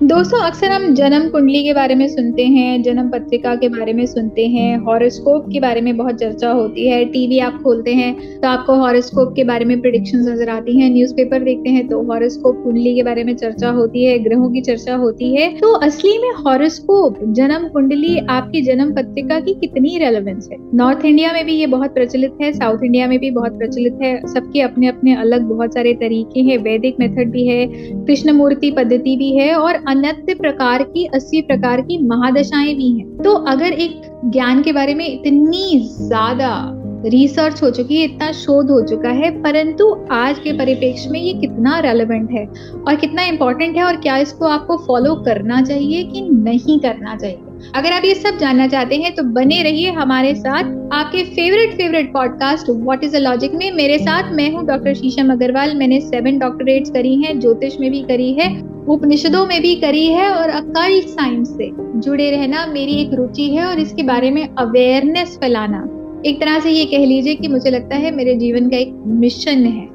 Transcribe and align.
दोस्तों, 0.00 0.38
अक्सर 0.38 0.70
हम 0.70 0.94
जन्म 0.94 1.28
कुंडली 1.30 1.62
के 1.64 1.72
बारे 1.74 1.94
में 1.94 2.06
सुनते 2.08 2.44
हैं, 2.44 2.82
जन्म 2.82 3.08
पत्रिका 3.10 3.54
के 3.56 3.68
बारे 3.68 3.92
में 3.92 4.04
सुनते 4.06 4.46
हैं 4.46 4.76
हॉरोस्कोप 4.78 5.44
के 5.52 5.60
बारे 5.60 5.80
में 5.80 5.96
बहुत 5.96 6.18
चर्चा 6.20 6.50
होती 6.50 6.88
है 6.88 7.04
टीवी 7.06 7.38
आप 7.38 7.60
खोलते 7.62 7.92
हैं 7.94 8.40
तो 8.40 8.48
आपको 8.48 8.74
हॉरोस्कोप 8.76 9.32
के 9.36 9.44
बारे 9.44 9.64
में 9.64 9.80
प्रिडिक्शन 9.80 10.18
नज़र 10.22 10.48
आती 10.48 10.78
हैं 10.80 10.90
न्यूज़पेपर 10.90 11.44
देखते 11.44 11.70
हैं 11.70 11.86
तो 11.88 12.02
हॉरोस्कोप 12.02 12.60
कुंडली 12.64 12.94
के 12.94 13.02
बारे 13.02 13.24
में 13.24 13.34
चर्चा 13.36 13.70
होती 13.70 14.04
है, 14.04 14.18
ग्रहों 14.18 14.50
की 14.50 14.60
चर्चा 14.62 14.96
होती 14.96 15.34
है। 15.36 15.48
तो 15.60 15.72
असली 15.78 16.16
में 16.18 16.30
हॉरोस्कोप 16.44 17.18
जन्म 17.32 17.66
कुंडली 17.68 18.16
आपकी 18.28 18.62
जन्म 18.62 18.92
पत्रिका 18.94 19.40
की 19.40 19.54
कितनी 19.56 19.96
रेलिवेंस 19.98 20.48
है? 20.52 20.58
नॉर्थ 20.74 21.04
इंडिया 21.04 21.32
में 21.32 21.44
भी 21.46 21.54
ये 21.54 21.66
बहुत 21.68 21.94
प्रचलित 21.94 22.36
है 22.42 22.52
साउथ 22.52 22.84
इंडिया 22.84 23.06
में 23.06 23.18
भी 23.18 23.30
बहुत 23.30 23.58
प्रचलित 23.58 23.98
है, 24.02 24.14
सबके 24.26 24.60
अपने 24.60 24.88
अपने 24.88 25.16
अलग 25.16 25.48
बहुत 25.48 25.74
सारे 25.74 25.94
तरीके 25.96 26.40
हैं 26.42 26.58
वैदिक 26.64 27.00
मेथड 27.00 27.30
भी 27.32 27.48
है 27.48 27.66
कृष्ण 28.06 28.32
मूर्ति 28.34 28.70
पद्धति 28.72 29.16
भी 29.16 29.34
है, 29.38 29.52
और 29.54 29.84
अन्य 29.88 30.34
प्रकार 30.34 30.82
की, 30.82 31.04
अस्सी 31.06 31.40
प्रकार 31.42 31.80
की 31.80 31.98
महादशाएँ 32.06 32.74
भी 32.74 32.90
हैं। 32.90 33.22
तो 33.22 33.32
अगर 33.46 33.72
एक 33.74 34.00
ज्ञान 34.26 34.62
के 34.62 34.72
बारे 34.72 34.94
में 34.94 35.06
इतनी 35.06 35.78
ज़्यादा 35.98 36.72
रिसर्च 37.06 37.62
हो 37.62 37.70
चुकी 37.70 37.96
है, 37.96 38.04
इतना 38.04 38.30
शोध 38.32 38.70
हो 38.70 38.80
चुका 38.82 39.08
है, 39.10 39.30
परंतु 39.42 39.86
आज 40.12 40.38
के 40.38 40.52
परिप्रेक्ष्य 40.52 41.10
में 41.10 41.20
ये 41.20 41.32
कितना 41.34 41.78
रेलेवेंट 41.78 42.30
है 42.30 42.46
और 42.78 42.96
कितना 42.96 43.22
इम्पोर्टेंट 43.24 43.76
है 43.76 43.82
और 43.84 43.96
क्या 43.96 44.16
इसको 44.16 44.46
आपको 44.46 44.76
फॉलो 44.86 45.14
करना 45.24 45.60
चाहिए 45.62 46.02
कि 46.04 46.22
नहीं 46.22 46.78
करना 46.80 47.16
चाहिए? 47.16 47.38
अगर 47.74 47.92
आप 47.92 48.04
ये 48.04 48.14
सब 48.14 48.38
जानना 48.38 48.66
चाहते 48.68 48.96
हैं 48.96 49.14
तो 49.14 49.22
बने 49.32 49.62
रहिए 49.62 49.90
हमारे 49.92 50.34
साथ। 50.34 50.74
आपके 50.92 51.22
favourite 51.26 51.74
favourite 51.74 52.12
podcast 52.12 52.70
what 52.70 53.04
is 53.04 53.16
a 53.16 53.20
logic 53.20 53.54
में 53.54 53.70
मेरे 53.72 53.98
साथ 53.98 54.32
मैं 54.32 54.50
हूँ 54.52 54.66
डॉक्टर 54.66 54.94
शीशम 54.94 55.32
अग्रवाल। 55.32 55.74
मैंने 55.76 56.00
सेवन 56.00 56.38
डॉक्टरेट्स 56.38 56.90
करी 56.90 57.14
हैं, 57.22 57.38
ज्योतिष 57.40 57.80
में 57.80 57.90
भी 57.90 58.02
करी 58.02 58.32
है। 58.32 58.54
उपनिषदों 58.88 59.46
में 59.46 59.60
भी 59.62 59.74
करी 59.74 60.06
है 60.06 60.28
और 60.30 60.48
अकल्ट 60.48 61.06
साइंस 61.08 61.48
से 61.48 61.70
जुड़े 62.00 62.30
रहना 62.30 62.66
मेरी 62.66 62.94
एक 62.94 63.14
रुचि 63.14 63.48
है 63.50 63.64
और 63.66 63.78
इसके 63.78 64.02
बारे 64.02 64.30
में 64.30 64.48
अवेयरनेस 64.48 65.36
फैलाना। 65.40 65.78
एक 66.26 66.40
तरह 66.40 66.58
से 66.60 66.70
ये 66.70 66.84
कह 66.84 67.04
लीजिए 67.06 67.34
कि 67.34 67.48
मुझे 67.48 67.70
लगता 67.70 67.96
है 67.96 68.14
मेरे 68.16 68.34
जीवन 68.34 68.68
का 68.70 68.76
एक 68.76 68.92
मिशन 69.06 69.64
है। 69.64 69.88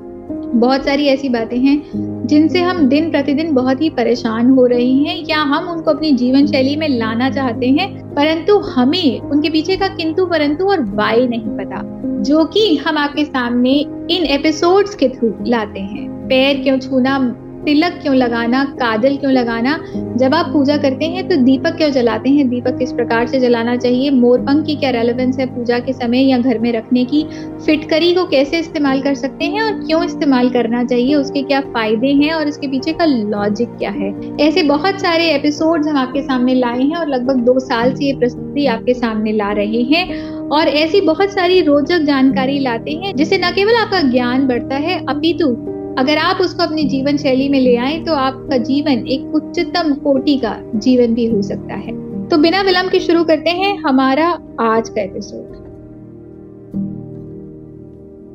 बहुत 0.53 0.85
सारी 0.85 1.05
ऐसी 1.07 1.29
बातें 1.29 1.57
हैं 1.57 2.27
जिनसे 2.27 2.61
हम 2.61 2.87
दिन 2.87 3.09
प्रतिदिन 3.11 3.53
बहुत 3.53 3.81
ही 3.81 3.89
परेशान 3.89 4.49
हो 4.49 4.65
रहे 4.65 4.91
हैं 4.91 5.25
या 5.29 5.37
हम 5.37 5.69
उनको 5.69 5.91
अपनी 5.91 6.11
जीवन 6.11 6.47
शैली 6.47 6.75
में 6.75 6.87
लाना 6.89 7.29
चाहते 7.29 7.67
हैं, 7.67 7.89
परंतु 8.13 8.57
हमें 8.57 9.19
उनके 9.19 9.49
पीछे 9.49 9.77
का 9.77 9.87
किंतु 9.87 10.25
परंतु 10.25 10.65
और 10.65 10.83
वाई 10.95 11.27
नहीं 11.27 11.57
पता, 11.57 11.81
जो 12.23 12.43
कि 12.45 12.75
हम 12.77 12.97
आपके 12.97 13.25
सामने 13.25 13.73
इन 14.11 14.25
एपिसोड्स 14.29 14.95
के 14.95 15.09
थ्रू 15.09 15.33
लाते 15.47 15.79
हैं। 15.79 16.09
पैर 16.27 16.61
क्यों 16.63 16.77
छूना 16.79 17.17
तिलक 17.65 17.99
क्यों 18.01 18.15
लगाना, 18.15 18.63
काजल 18.79 19.15
क्यों 19.17 19.31
लगाना? 19.31 19.77
जब 20.17 20.35
आप 20.35 20.45
पूजा 20.53 20.77
करते 20.77 21.05
हैं 21.05 21.27
तो 21.29 21.35
दीपक 21.35 21.75
क्यों 21.75 21.89
जलाते 21.91 22.29
हैं? 22.29 22.49
दीपक 22.49 22.77
किस 22.77 22.91
प्रकार 22.91 23.27
से 23.27 23.39
जलाना 23.39 23.75
चाहिए? 23.75 24.09
मोरपंख 24.09 24.65
की 24.65 24.75
क्या 24.75 24.89
रेलेवेंस 24.89 25.39
है 25.39 25.45
पूजा 25.45 25.79
के 25.79 25.93
समय 25.93 26.21
या 26.21 26.37
घर 26.37 26.59
में 26.59 26.71
रखने 26.73 27.05
की? 27.05 27.23
फिटकरी 27.65 28.13
को 28.13 28.25
कैसे 28.25 28.59
इस्तेमाल 28.59 29.01
कर 29.01 29.15
सकते 29.15 29.45
हैं 29.45 29.61
और 29.61 29.71
क्यों 29.71 30.03
इस्तेमाल 30.05 30.49
करना 30.49 30.83
चाहिए? 30.83 31.15
उसके 31.15 31.43
क्या 31.43 31.61
फ़ायदे 31.61 32.07
हैं 32.07 32.33
और 32.33 32.47
इसके 32.47 32.67
पीछे 32.67 32.93
का 32.93 33.05
लॉजिक 33.05 33.69
क्या 33.69 33.91
है? 33.91 34.13
ऐसे 34.41 34.63
बहुत 34.63 35.01
सारे 35.01 35.31
एपिसोड 35.31 35.87
हम 35.87 35.97
आपके 35.97 36.21
सामने 36.21 36.55
लाए 36.55 36.81
हैं 36.81 36.95
और 36.95 37.07
लगभग 37.07 37.35
दो 37.35 37.59
साल 37.59 37.95
से 37.95 38.05
ये 38.05 38.13
प्रस्तुति 38.13 38.65
आपके 38.65 38.93
सामने 38.93 39.31
ला 39.31 39.51
रहे 39.51 39.81
हैं 39.83 40.29
और 40.49 40.67
ऐसी 40.67 41.01
बहुत 41.01 41.29
सारी 41.29 41.61
रोचक 41.61 41.99
जानकारी 41.99 42.59
लाते 42.59 42.91
हैं 42.91 43.15
जिससे 43.15 43.37
न 43.37 43.51
केवल 43.51 43.75
आपका 43.75 44.01
ज्ञान 44.01 44.47
बढ़ता 44.47 44.75
है, 44.75 45.05
अपितु 45.09 45.70
अगर 45.97 46.17
आप 46.17 46.37
उसको 46.41 46.63
अपनी 46.63 46.83
जीवन 46.83 47.17
शैली 47.17 47.49
में 47.49 47.59
ले 47.59 47.75
आए 47.75 47.99
तो 47.99 48.13
आपका 48.13 48.57
जीवन 48.57 49.07
एक 49.07 49.35
उच्चतम 49.35 49.93
कोटि 49.93 50.37
का 50.37 50.55
जीवन 50.75 51.13
भी 51.13 51.25
हो 51.25 51.41
सकता 51.41 51.73
है। 51.73 51.91
तो 52.27 52.37
बिना 52.37 52.61
विलंब 52.61 52.89
के 52.89 52.99
शुरू 52.99 53.23
करते 53.23 53.49
हैं 53.49 53.77
हमारा 53.77 54.27
आज 54.59 54.89
का 54.89 55.01
एपिसोड 55.01 55.59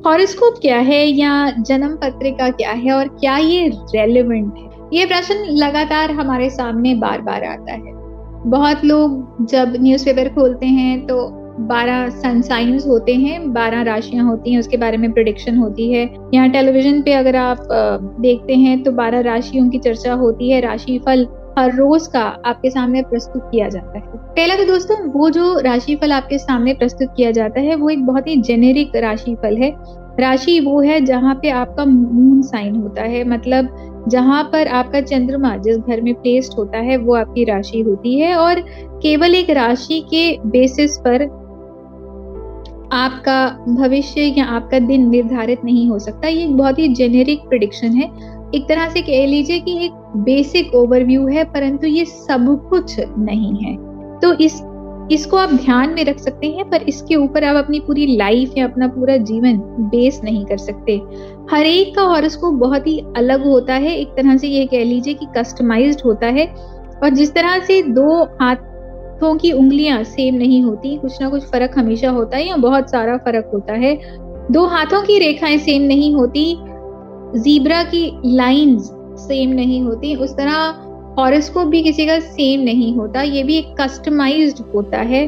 हॉरोस्कोप 0.06 0.58
क्या 0.60 0.78
है 0.78 1.06
या 1.06 1.50
जन्म 1.60 1.96
पत्रिका 1.96 2.50
क्या 2.50 2.70
है 2.70 2.92
और 2.92 3.08
क्या 3.08 3.36
ये 3.36 3.68
रेलिवेंट 3.68 4.54
है? 4.56 4.68
ये 4.92 5.06
प्रश्न 5.06 5.34
लगातार 5.34 6.10
हमारे 6.10 6.50
सामने 6.50 6.94
बार 6.94 7.20
बार 7.20 7.44
आता 7.44 7.72
है। 7.72 7.94
बहुत 8.46 8.84
लोग 8.84 9.46
जब 9.46 9.72
न्यूज़पेपर 9.80 10.28
खोलते 10.28 10.66
हैं 10.66 11.06
तो 11.06 11.45
बारह 11.58 12.08
सन 12.10 12.40
साइंस 12.42 12.86
होते 12.86 13.14
हैं, 13.14 13.52
बारह 13.52 13.82
राशियाँ 13.82 14.24
होती 14.24 14.52
हैं, 14.52 14.58
उसके 14.60 14.76
बारे 14.76 14.96
में 14.96 15.12
प्रोडिक्शन 15.12 15.56
होती 15.58 15.92
है। 15.92 16.02
यहाँ 16.34 16.48
टेलीविज़न 16.50 17.00
पे 17.02 17.12
अगर 17.12 17.36
आप 17.36 17.66
देखते 18.20 18.54
हैं 18.54 18.82
तो 18.82 18.92
बारह 18.92 19.20
राशियों 19.20 19.68
की 19.68 19.78
चर्चा 19.78 20.12
होती 20.14 20.50
है, 20.50 20.60
राशिफल 20.60 21.26
हर 21.58 21.74
रोज 21.74 22.06
का 22.06 22.20
आपके 22.46 22.70
सामने 22.70 23.02
प्रस्तुत 23.02 23.42
किया 23.42 23.68
जाता 23.68 23.98
है। 23.98 24.04
पहला 24.06 24.56
तो 24.56 24.64
दोस्तों, 24.64 24.96
वो 25.10 25.30
जो 25.30 25.58
राशिफल 25.58 26.12
आपके 26.12 26.38
सामने 26.38 26.74
प्रस्तुत 26.74 27.14
किया 27.16 27.30
जाता 27.30 27.60
है, 27.60 27.76
वो 27.76 27.90
एक 27.90 28.04
बहुत 28.06 28.28
ही 28.28 28.36
जेनेरिक 28.36 28.96
राशिफल 28.96 29.56
है। 29.56 29.74
राशि 30.20 30.58
वो 30.60 30.80
है 30.80 31.00
जहाँ 31.00 31.34
पे 31.34 31.48
आपका 31.50 31.84
मून 31.84 32.42
साइन 32.42 32.76
होता 32.76 33.02
है 33.02 33.24
मतलब 33.24 34.04
जहाँ 34.08 34.42
पर 34.44 34.68
आपका 34.68 35.00
चंद्रमा 35.00 35.56
जिस 35.56 35.76
घर 35.78 36.00
में 36.00 36.12
प्लेस्ड 36.14 36.52
होता 36.58 36.78
है, 36.78 36.96
वो 36.96 37.14
आपकी 37.14 37.44
राशि 37.44 37.80
होती 37.80 38.18
है 38.20 38.34
और 38.34 38.60
केवल 39.02 39.34
एक 39.34 39.50
राशि 39.50 40.00
के 40.10 40.48
बेसिस 40.48 40.96
पर 40.98 41.24
आपका 42.92 43.64
भविष्य 43.68 44.20
या 44.20 44.44
आपका 44.44 44.78
दिन 44.78 45.10
निर्धारित 45.10 45.64
नहीं 45.64 45.88
हो 45.88 45.98
सकता। 45.98 46.28
ये 46.28 46.44
एक 46.44 46.56
बहुत 46.56 46.78
ही 46.78 46.88
जेनेरिक 46.88 47.40
प्रिडिक्शन 47.40 47.88
है। 47.88 48.36
एक 48.54 48.68
तरह 48.68 48.88
से 48.88 49.02
कह 49.02 49.26
लीजिए 49.26 49.60
कि 49.60 49.84
एक 49.84 49.92
बेसिक 50.16 50.74
ओवरव्यू 50.74 51.26
है, 51.26 51.44
परंतु 51.44 51.86
ये 51.86 52.04
सब 52.04 52.66
कुछ 52.70 53.00
नहीं 53.18 53.54
है। 53.54 53.76
तो 54.20 54.32
इस, 54.32 54.62
इसको 55.10 55.36
आप 55.36 55.52
ध्यान 55.52 55.90
में 55.90 56.04
रख 56.04 56.18
सकते 56.18 56.46
हैं, 56.46 56.70
पर 56.70 56.82
इसके 56.82 57.14
ऊपर 57.14 57.44
आप 57.44 57.64
अपनी 57.64 57.80
पूरी 57.80 58.16
लाइफ 58.16 58.52
या 58.58 58.64
अपना 58.64 58.88
पूरा 58.88 59.16
जीवन 59.16 59.56
बेस 59.78 60.20
नहीं 60.24 60.44
कर 60.44 60.56
सकते। 60.56 61.00
हर 61.50 61.66
एक 61.66 61.96
का 61.96 62.02
हॉरोस्कोप 62.02 62.54
बहुत 62.54 62.86
ही 62.86 63.04
अलग 63.16 63.46
होता 63.46 63.74
है। 63.74 63.96
एक 63.96 64.08
तरह 64.08 64.36
से 64.36 64.48
ये 64.48 64.66
कह 64.66 64.84
लीजिए 64.84 65.14
कि 65.14 65.26
कस्टमाइज्ड 65.36 66.00
होता 66.04 66.26
है। 66.26 66.76
और 67.02 67.10
जिस 67.10 67.34
तरह 67.34 67.58
से 67.58 67.82
दो 67.82 68.24
हाथ 68.24 68.56
हाथों 69.16 69.36
की 69.36 69.50
उंगलियाँ 69.52 70.02
सेम 70.04 70.34
नहीं 70.34 70.60
होती। 70.62 70.96
कुछ 70.96 71.20
ना 71.20 71.28
कुछ 71.28 71.42
फ़र्क 71.42 71.78
हमेशा 71.78 72.08
होता 72.10 72.36
है 72.36 72.48
या 72.48 72.56
बहुत 72.56 72.90
सारा 72.90 73.16
फ़र्क 73.16 73.50
होता 73.54 73.72
है। 73.74 73.94
दो 74.52 74.64
हाथों 74.66 75.00
की 75.02 75.18
रेखाएँ 75.18 75.56
सेम 75.58 75.82
नहीं 75.82 76.12
होती, 76.14 76.44
जीब्रा 77.40 77.82
की 77.84 78.04
लाइंस 78.26 78.90
सेम 79.18 79.50
नहीं 79.50 79.80
होती। 79.82 80.14
उस 80.14 80.36
तरह 80.36 80.56
हॉरोस्कोप 81.18 81.66
भी 81.66 81.82
किसी 81.82 82.06
का 82.06 82.18
सेम 82.20 82.60
नहीं 82.60 82.94
होता। 82.96 83.22
ये 83.22 83.42
भी 83.42 83.56
एक 83.58 83.74
कस्टमाइज्ड 83.80 84.62
होता 84.74 84.98
है। 85.02 85.24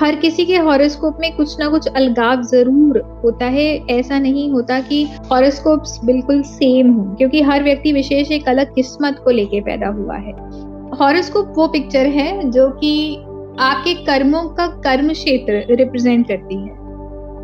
हर 0.00 0.16
किसी 0.16 0.44
के 0.44 0.56
हॉरोस्कोप 0.58 1.18
में 1.20 1.36
कुछ 1.36 1.58
ना 1.60 1.68
कुछ 1.68 1.88
अलगाव 1.88 2.42
ज़रूर 2.44 2.98
होता 3.24 3.46
है। 3.46 3.66
ऐसा 3.90 4.18
नहीं 4.18 4.50
होता 4.50 4.80
कि 4.80 5.04
हॉरोस्कोप्स 5.30 5.98
बिल्कुल 6.04 6.42
सेम 6.42 6.92
हो, 6.92 7.04
क्योंकि 7.14 7.42
हर 7.42 7.62
व्यक्ति 7.62 7.92
विशेष 7.92 8.30
एक 8.30 8.48
अलग 8.48 8.74
किस्मत 8.74 9.20
को 9.24 9.30
लेके 9.30 9.60
पैदा 9.60 9.88
हुआ 9.88 10.16
है। 10.16 10.32
हॉरोस्कोप 10.94 11.54
वो 11.56 11.66
पिक्चर 11.68 12.06
है 12.06 12.50
जो 12.50 12.68
कि 12.70 13.22
आपके 13.60 13.94
कर्मों 13.94 14.42
का 14.42 14.66
कर्म 14.66 15.12
क्षेत्र 15.12 15.74
रिप्रेजेंट 15.74 16.28
करती 16.28 16.56
है। 16.56 16.70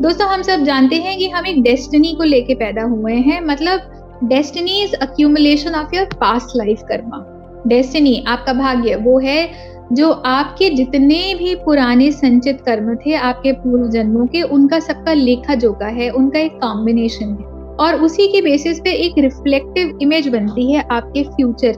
दोस्तों, 0.03 0.29
हम 0.29 0.43
सब 0.43 0.65
जानते 0.65 0.97
हैं 0.97 1.19
कि 1.19 1.29
हम 1.29 1.47
एक 1.47 1.63
डेस्टिनी 1.63 2.15
को 2.15 2.25
लेके 2.25 2.55
पैदा 2.55 2.83
हुए 2.83 3.15
हैं। 3.15 3.41
मतलब 3.41 3.81
destiny 4.25 4.83
is 4.83 4.95
accumulation 4.95 5.75
of 5.75 5.97
your 5.97 6.05
past 6.05 6.57
life 6.57 6.81
karma. 6.89 7.25
Destiny 7.67 8.25
आपका 8.29 8.53
भाग्य, 8.53 8.95
वो 8.95 9.19
है 9.19 9.51
जो 9.93 10.11
आपके 10.11 10.71
जितने 10.71 11.35
भी 11.35 11.55
पुराने 11.55 12.13
संचित 12.13 12.61
कर्म 12.61 12.95
थे, 12.95 13.15
आपके 13.15 13.53
पूर्व 13.53 13.89
जन्मों 13.89 14.27
के, 14.27 14.43
उनका 14.43 14.79
सबका 14.79 15.13
लेखा 15.13 15.55
जोखा 15.55 15.87
है, 15.87 16.11
उनका 16.11 16.39
एक 16.39 16.53
कॉम्बिनेशन 16.53 17.27
है। 17.27 17.53
और 17.77 17.95
उसी 17.95 18.29
के 18.29 18.43
बेसिस 18.43 18.81
पे 18.81 18.91
एक 18.91 19.13
रिफ्लेक्टिव 19.19 19.99
इमेज 20.03 20.29
बनती 20.29 20.73
है 20.73 20.89
आपके 20.91 21.23
फ्यूचर 21.23 21.75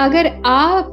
अगर 0.00 0.42
आप 0.46 0.92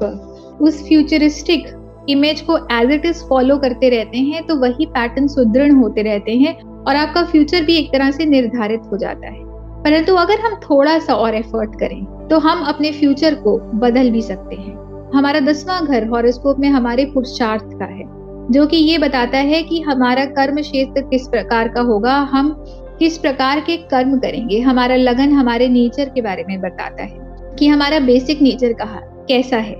उस 0.62 0.88
फ्यूचरिस्टिक 0.88 1.68
इमेज 2.10 2.42
को 2.42 2.58
एज 2.72 2.92
इट 2.92 3.06
इज़ 3.06 3.24
फॉलो 3.26 3.58
करते 3.58 3.90
रहते 3.90 4.18
हैं 4.18 4.44
तो 4.44 4.56
वही 4.56 4.86
पैटर्न 4.86 5.28
सुदृढ़ 5.28 5.72
होते 5.72 6.02
रहते 6.02 6.32
हैं 6.32 6.60
और 6.62 6.96
आपका 6.96 7.24
फ्यूचर 7.24 7.64
भी 7.64 7.78
एक 7.78 7.92
तरह 7.94 8.12
से 8.12 8.26
निर्धारित 8.26 8.82
हो 8.92 8.98
जाता 8.98 9.28
है। 9.28 9.40
परंतु 9.84 10.16
अगर 10.16 10.40
हम 10.40 10.56
थोड़ा 10.56 10.98
सा 11.00 11.14
और 11.14 11.36
एफर्ट 11.36 11.80
करें 11.80 12.04
तो 12.28 12.40
हम 12.40 12.64
अपने 12.64 12.92
फ्यूचर 12.92 13.36
को 13.36 13.58
बदल 13.76 14.10
भी 14.12 14.22
सकते 14.22 14.56
हैं। 14.56 15.10
हमारा 15.16 15.40
दसवां 15.40 15.86
घर 15.86 16.08
हॉरोस्कोप 16.08 16.60
में 16.60 16.70
हमारे 16.70 17.06
पुरुषार्थ 17.06 17.70
का 17.80 17.86
है, 17.86 18.04
जो 18.52 18.66
कि 18.68 18.78
ये 18.78 18.98
बताता 18.98 19.38
है 19.38 19.62
कि 19.64 19.82
हमारा 19.82 20.26
कर्म 20.26 20.62
क्षेत्र 20.62 21.02
किस 21.02 21.28
प्रकार 21.28 21.68
का 21.68 21.82
होगा, 21.82 22.16
हम 22.32 22.54
किस 23.00 23.18
प्रकार 23.18 23.60
के 23.60 23.78
कर्म 23.78 24.18
करेंगे। 24.20 24.60
हमारा 24.60 24.96
लगन 24.96 25.32
हमारे 25.32 25.68
नेचर 25.68 26.10
के 26.10 26.22
बारे 26.22 26.44
में 26.48 26.60
बताता 26.62 27.04
है 27.04 27.56
कि 27.60 27.68
हमारा 27.68 28.00
बेसिक 28.00 28.42
नेचर 28.42 28.74
कहा, 28.74 29.00
कैसा 29.28 29.58
है। 29.58 29.76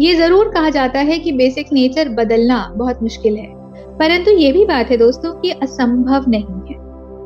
ये 0.00 0.14
ज़रूर 0.14 0.48
कहा 0.48 0.70
जाता 0.70 1.00
है 1.00 1.18
कि 1.18 1.32
बेसिक 1.32 1.66
नेचर 1.72 2.08
बदलना 2.08 2.58
बहुत 2.76 3.02
मुश्किल 3.02 3.36
है। 3.36 3.46
परंतु 3.98 4.30
ये 4.30 4.52
भी 4.52 4.64
बात 4.64 4.90
है 4.90 4.96
दोस्तों 4.96 5.32
कि 5.32 5.50
असंभव 5.50 6.24
नहीं 6.28 6.60
है। 6.68 6.74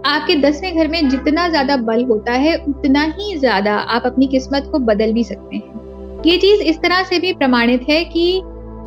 आपके 0.06 0.34
दसवें 0.37 0.76
घर 0.76 0.88
में 0.88 1.08
जितना 1.08 1.49
ज़्यादा 1.49 1.76
बल 1.76 2.05
होता 2.05 2.32
है, 2.32 2.55
उतना 2.58 3.02
ही 3.02 3.37
ज़्यादा 3.37 3.75
आप 3.75 4.02
अपनी 4.06 4.26
किस्मत 4.26 4.69
को 4.72 4.78
बदल 4.78 5.12
भी 5.12 5.25
सकते 5.25 5.56
हैं। 5.56 6.22
ये 6.26 6.37
चीज़ 6.37 6.62
इस 6.62 6.78
तरह 6.78 7.02
से 7.02 7.19
भी 7.19 7.32
प्रमाणित 7.32 7.87
है 7.90 8.05
कि 8.05 8.40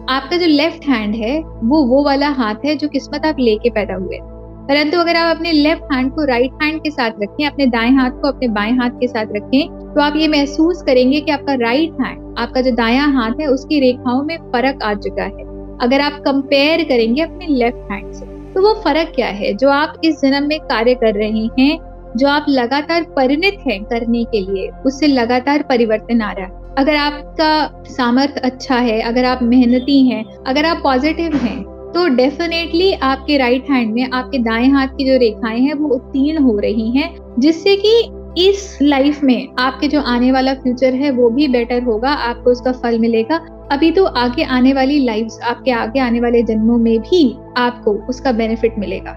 आपका 0.10 0.38
जो 0.38 0.46
लेफ़्ट 0.46 0.86
हैंड 0.86 1.16
है, 1.16 1.40
वो 1.40 1.84
वो 1.86 2.04
वाला 2.04 2.30
हाथ 2.30 2.66
है 2.66 2.76
जो 2.76 2.88
किस्मत 2.88 3.26
आप 3.26 3.36
लेके 3.40 3.70
पैदा 3.70 3.96
हुए। 3.96 4.20
परंतु 4.68 4.98
अगर 4.98 5.16
आप 5.16 5.36
अपने 5.36 5.52
लेफ़्ट 5.52 5.94
हैंड 5.94 6.12
को 6.12 6.26
राइट 6.26 6.64
हैंड 6.64 6.82
के 6.82 6.90
साथ 6.92 7.12
रखें, 7.24 7.46
अपने 7.48 7.66
दाएँ 7.68 7.92
हाथ 7.92 8.12
को 8.12 8.28
अपने 8.28 8.48
बाएँ 8.48 8.74
हाथ 8.74 9.00
के 9.00 9.08
साथ 9.08 9.26
रखें 9.36 9.83
तो 9.96 10.02
आप 10.02 10.16
ये 10.16 10.28
महसूस 10.28 10.82
करेंगे 10.82 11.20
कि 11.22 11.32
आपका 11.32 11.54
राइट 11.54 12.02
हैंड 12.02 12.36
आपका 12.40 12.62
जो 12.62 12.72
दाया 12.72 13.06
हाथ 13.06 13.32
है, 13.42 13.48
उसकी 13.48 13.80
रेखाओं 13.80 14.24
में 14.24 14.38
फ़र्क 14.38 14.84
आ 14.84 14.94
चुका 14.94 15.24
है। 15.24 15.52
अगर 15.82 16.02
आप 16.02 16.22
कंपेयर 16.26 16.84
करेंगे 16.84 17.22
अपने 17.22 17.48
लेफ़्ट 17.48 17.92
हैंड 17.92 18.14
से 18.14 18.26
तो 18.54 18.62
वो 18.62 18.74
फ़र्क 18.74 19.12
क्या 19.16 19.28
है? 19.28 19.54
जो 19.54 19.70
आप 19.70 20.02
इस 20.04 20.22
जन्म 20.22 20.48
में 20.48 20.60
कार्य 20.60 20.94
कर 20.94 21.14
रहे 21.14 21.48
हैं, 21.60 21.78
जो 22.18 22.28
आप 22.28 22.46
लगातार 22.50 23.04
परिणित 23.16 23.58
हैं 23.68 23.84
करने 23.84 24.24
के 24.24 24.42
लिए, 24.42 24.70
उससे 24.86 25.08
लगातार 25.08 25.62
परिवर्तन 25.62 26.22
आ 26.22 26.32
रहा 26.32 26.46
है। 26.46 26.62
अगर 26.78 26.96
आपका 26.96 27.84
सामर्थ्य 27.88 28.42
अच्छा 28.44 28.76
है, 28.76 29.00
अगर 29.02 29.26
आप 29.26 29.40
मेहनती 29.44 30.00
हैं, 30.08 30.24
अगर 30.48 30.66
आप 30.66 30.80
पॉजिटिव 30.84 31.36
हैं 31.36 31.62
तो 31.94 32.08
डेफिनेटली 32.08 32.92
आपके 32.94 33.38
राइट 33.38 33.70
हैंड 33.70 33.94
में, 33.94 34.10
आपके 34.10 34.38
दाएँ 34.38 34.70
हाथ 34.70 34.88
की 34.88 35.06
जो 35.06 35.18
रेखाएँ 35.18 35.60
हैं, 35.62 35.74
वो 35.74 35.90
उत्तीर्ण 35.90 36.44
हो 36.44 36.58
रही 36.60 36.90
हैं, 36.92 37.16
जिससे 37.40 37.76
कि 37.76 38.02
इस 38.38 38.78
लाइफ 38.82 39.24
में 39.24 39.48
आपके 39.60 39.88
जो 39.88 40.02
आने 40.02 40.32
वाला 40.32 40.54
फ्यूचर 40.54 40.94
है, 40.94 41.12
वो 41.12 41.30
भी 41.30 41.48
बेटर 41.48 41.84
होगा, 41.84 42.10
आपको 42.10 42.52
उसका 42.52 42.72
फल 42.72 43.00
मिलेगा। 43.00 43.36
अभी 43.72 43.92
तो 43.92 44.06
आगे 44.06 44.44
आने 44.44 44.74
वाली 44.74 45.06
लाइफ 45.06 45.28
आपके 45.44 45.72
आगे 45.72 46.00
आने 46.00 46.20
वाले 46.20 46.44
जन्मों 46.44 46.78
में 46.78 47.00
भी 47.00 47.38
आपको 47.58 47.94
उसका 48.10 48.32
बेनिफिट 48.32 48.80
मिलेगा। 48.80 49.12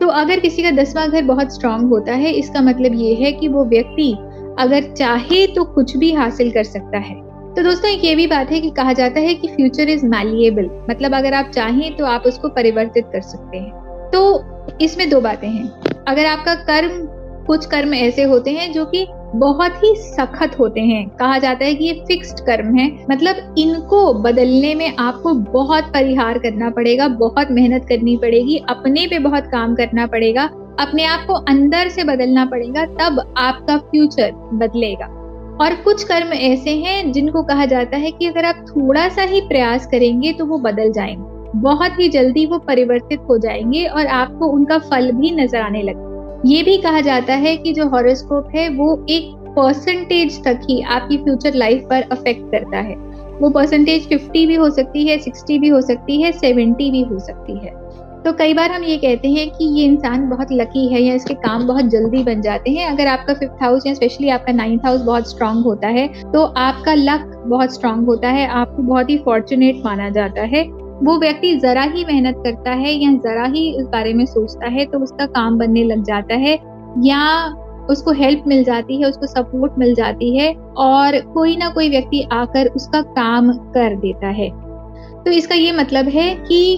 तो 0.00 0.08
अगर 0.08 0.40
किसी 0.40 0.62
का 0.62 0.70
दसवां 0.70 1.08
घर 1.08 1.22
बहुत 1.22 1.54
स्ट्रांग 1.54 1.88
होता 1.88 2.12
है, 2.12 2.32
इसका 2.32 2.60
मतलब 2.60 2.94
ये 2.94 3.14
है 3.14 3.32
कि 3.32 3.48
वो 3.48 3.64
व्यक्ति 3.64 4.12
अगर 4.58 4.92
चाहे 4.92 5.46
तो 5.46 5.64
कुछ 5.64 5.96
भी 5.96 6.12
हासिल 6.12 6.50
कर 6.50 6.64
सकता 6.64 6.98
है। 6.98 7.14
तो 7.54 7.62
दोस्तों, 7.62 7.90
एक 7.90 8.04
ये 8.04 8.14
भी 8.14 8.26
बात 8.26 8.50
है 8.50 8.60
कि 8.60 8.70
कहा 8.70 8.92
जाता 8.92 9.20
है 9.20 9.34
कि 9.34 9.48
फ्यूचर 9.48 9.88
इज़ 9.88 10.06
मैलिएबल 10.06 10.70
मतलब 10.90 11.14
अगर 11.14 11.34
आप 11.34 11.50
चाहें 11.50 11.96
तो 11.96 12.04
आप 12.04 12.22
उसको 12.26 12.48
परिवर्तित 12.48 13.04
कर 13.12 13.20
सकते 13.20 13.58
हैं। 13.58 13.70
तो 14.12 14.44
इसमें 14.80 15.10
दो 15.10 15.20
बातें 15.20 15.48
हैं। 15.48 15.68
अगर 16.08 16.26
आपका 16.26 16.54
कर्म 16.54 17.06
कुछ 17.46 17.66
कर्म 17.66 17.94
ऐसे 17.94 18.22
होते 18.22 18.50
हैं 18.50 18.72
जो 18.72 18.84
कि 18.84 19.06
बहुत 19.34 19.72
ही 19.84 19.94
सखत 19.96 20.58
होते 20.58 20.80
हैं। 20.80 21.08
कहा 21.08 21.38
जाता 21.38 21.64
है 21.64 21.74
कि 21.74 21.84
ये 21.84 21.92
फिक्स्ड 21.92 22.40
कर्म 22.40 22.74
है। 22.76 23.06
मतलब 23.10 23.54
इनको 23.58 24.12
बदलने 24.14 24.74
में 24.74 24.96
आपको 24.96 25.34
बहुत 25.34 25.84
परिहार 25.84 26.38
करना 26.38 26.70
पड़ेगा, 26.70 27.08
बहुत 27.08 27.50
मेहनत 27.50 27.86
करनी 27.88 28.16
पड़ेगी, 28.16 28.56
अपने 28.68 29.06
पे 29.06 29.18
बहुत 29.18 29.44
काम 29.44 29.74
करना 29.74 30.06
पड़ेगा, 30.06 30.44
अपने 30.80 31.04
आप 31.04 31.26
को 31.26 31.34
अंदर 31.34 31.88
से 31.88 32.04
बदलना 32.04 32.44
पड़ेगा, 32.44 32.84
तब 32.84 33.34
आपका 33.38 33.76
फ्यूचर 33.76 34.32
बदलेगा। 34.32 35.06
और 35.60 35.74
कुछ 35.74 36.04
कर्म 36.04 36.32
ऐसे 36.32 36.70
हैं 36.70 37.12
जिनको 37.12 37.42
कहा 37.42 37.66
जाता 37.66 37.96
है 37.96 38.10
कि 38.10 38.26
अगर 38.26 38.44
आप 38.44 38.64
थोड़ा 38.68 39.08
सा 39.08 39.22
ही 39.22 39.40
प्रयास 39.40 39.86
करेंगे 39.86 40.32
तो 40.32 40.46
वो 40.46 40.58
बदल 40.58 40.92
जाएँगे। 40.92 41.58
बहुत 41.58 42.00
ही 42.00 42.08
जल्दी 42.08 42.46
वो 42.46 42.58
परिवर्तित 42.58 43.20
हो 43.30 43.38
जाएँगे 43.38 43.84
और 43.86 44.06
आपको 44.06 44.46
उनका 44.46 44.78
फल 44.78 45.12
भी 45.12 45.30
नज़र 45.30 45.60
आने 45.60 45.82
लगे 45.82 46.13
ये 46.44 46.62
भी 46.62 46.76
कहा 46.78 47.00
जाता 47.00 47.34
है 47.34 47.56
कि 47.56 47.72
जो 47.72 47.86
हॉरोस्कोप 47.88 48.48
है, 48.54 48.68
वो 48.68 49.04
एक 49.10 49.32
परसेंटेज 49.48 50.42
तक 50.44 50.60
ही 50.70 50.80
आपकी 50.82 51.16
फ्यूचर 51.16 51.54
लाइफ 51.54 51.86
पर 51.90 52.02
अफेक्ट 52.12 52.50
करता 52.52 52.78
है। 52.78 52.94
वो 53.40 53.50
परसेंटेज 53.50 54.08
50 54.08 54.44
भी 54.46 54.54
हो 54.54 54.68
सकती 54.70 55.06
है 55.08 55.18
60 55.18 55.58
भी 55.58 55.68
हो 55.68 55.80
सकती 55.80 56.20
है 56.22 56.32
70 56.32 56.90
भी 56.90 57.02
हो 57.02 57.18
सकती 57.18 57.58
है। 57.58 57.72
तो 58.24 58.32
कई 58.32 58.54
बार 58.54 58.70
हम 58.70 58.84
ये 58.84 58.96
कहते 58.96 59.28
हैं 59.28 59.48
कि 59.50 59.64
ये 59.78 59.84
इंसान 59.84 60.28
बहुत 60.30 60.52
लकी 60.52 60.86
है 60.88 61.02
या 61.02 61.14
इसके 61.14 61.34
काम 61.38 61.66
बहुत 61.66 61.84
जल्दी 61.84 62.22
बन 62.24 62.40
जाते 62.40 62.70
हैं। 62.70 62.86
अगर 62.86 63.06
आपका 63.06 63.34
फिफ्थ 63.34 63.62
हाउस 63.62 63.86
या 63.86 63.94
स्पेशली 63.94 64.28
आपका 64.28 64.52
नाइन्थ 64.52 64.86
हाउस 64.86 65.00
बहुत 65.00 65.30
स्ट्रांग 65.30 65.64
होता 65.64 65.88
है 65.88 66.06
तो 66.32 66.42
आपका 66.42 66.94
लक 66.94 67.30
बहुत 67.46 67.74
स्ट्रांग 67.74 68.06
होता 68.06 68.28
है, 68.28 68.46
आपको 68.46 68.82
बहुत 68.82 69.10
ही 69.10 69.18
फॉर्चुनेट 69.18 69.82
माना 69.84 70.08
जाता 70.10 70.42
है। 70.42 70.64
वो 71.02 71.18
व्यक्ति 71.18 71.54
जरा 71.56 71.82
ही 71.82 72.04
मेहनत 72.04 72.42
करता 72.44 72.70
है 72.70 72.92
या 72.94 73.12
जरा 73.18 73.44
ही 73.44 73.68
इस 73.78 73.86
बारे 73.86 74.12
में 74.14 74.24
सोचता 74.26 74.68
है 74.68 74.84
तो 74.86 74.98
उसका 74.98 75.26
काम 75.26 75.58
बनने 75.58 75.84
लग 75.84 76.02
जाता 76.04 76.34
है, 76.34 76.58
या 77.02 77.46
उसको 77.90 78.12
हेल्प 78.12 78.44
मिल 78.46 78.62
जाती 78.64 79.00
है, 79.00 79.08
उसको 79.08 79.26
सपोर्ट 79.26 79.78
मिल 79.78 79.94
जाती 79.94 80.36
है 80.38 80.52
और 80.78 81.20
कोई 81.34 81.56
ना 81.56 81.68
कोई 81.68 81.88
व्यक्ति 81.88 82.22
आकर 82.32 82.66
उसका 82.66 83.00
काम 83.02 83.52
कर 83.52 83.96
देता 83.96 84.28
है। 84.28 84.48
तो 85.24 85.30
इसका 85.30 85.54
ये 85.54 85.72
मतलब 85.72 86.08
है 86.08 86.34
कि 86.34 86.76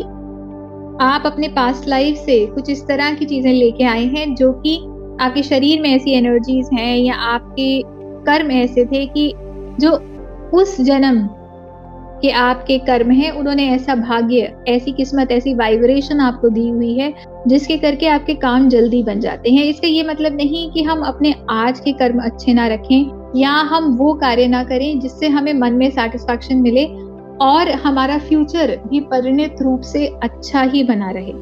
आप 1.02 1.22
अपने 1.26 1.48
पास्ट 1.48 1.88
लाइफ 1.88 2.16
से 2.16 2.44
कुछ 2.46 2.70
इस 2.70 2.86
तरह 2.88 3.14
की 3.14 3.24
चीज़ें 3.24 3.52
लेके 3.52 3.84
आए 3.84 4.04
हैं 4.06 4.34
जो 4.34 4.52
कि 4.52 4.76
आपके 5.20 5.42
शरीर 5.42 5.80
में 5.82 5.90
ऐसी 5.90 6.12
एनर्जीज 6.12 6.68
हैं 6.72 6.96
या 6.96 7.14
आपके 7.14 7.82
कर्म 8.24 8.50
ऐसे 8.50 8.84
थे 8.84 9.06
कि 9.06 9.32
जो 9.80 9.90
उस 10.54 10.80
जन्म 10.80 11.26
के 12.22 12.30
आपके 12.30 12.78
कर्म 12.78 13.10
हैं, 13.10 13.30
उन्होंने 13.30 13.68
ऐसा 13.70 13.94
भाग्य, 13.94 14.52
ऐसी 14.68 14.92
किस्मत, 14.92 15.32
ऐसी 15.32 15.54
वाइब्रेशन 15.54 16.20
आपको 16.20 16.48
दी 16.48 16.68
हुई 16.68 16.92
है, 16.98 17.12
जिसके 17.48 17.76
करके 17.76 18.06
आपके 18.06 18.34
काम 18.34 18.68
जल्दी 18.68 19.02
बन 19.02 19.20
जाते 19.20 19.50
हैं। 19.50 19.64
इसका 19.64 19.88
ये 19.88 20.02
मतलब 20.02 20.36
नहीं 20.36 20.70
कि 20.70 20.82
हम 20.82 21.02
अपने 21.02 21.34
आज 21.50 21.80
के 21.80 21.92
कर्म 21.92 22.22
अच्छे 22.22 22.54
ना 22.54 22.66
रखें, 22.66 23.32
या 23.36 23.50
हम 23.50 23.92
वो 23.96 24.12
कार्य 24.14 24.46
ना 24.46 24.62
करें 24.64 25.00
जिससे 25.00 25.28
हमें 25.28 25.52
मन 25.52 25.72
में 25.72 25.90
सेटिस्फैक्शन 25.90 26.56
मिले 26.56 26.86
और 27.40 27.70
हमारा 27.84 28.18
फ्यूचर 28.18 28.76
भी 28.86 29.00
परिणित 29.00 29.62
रूप 29.62 29.80
से 29.80 30.06
अच्छा 30.22 30.62
ही 30.62 30.82
बना 30.84 31.10
रहे। 31.10 31.32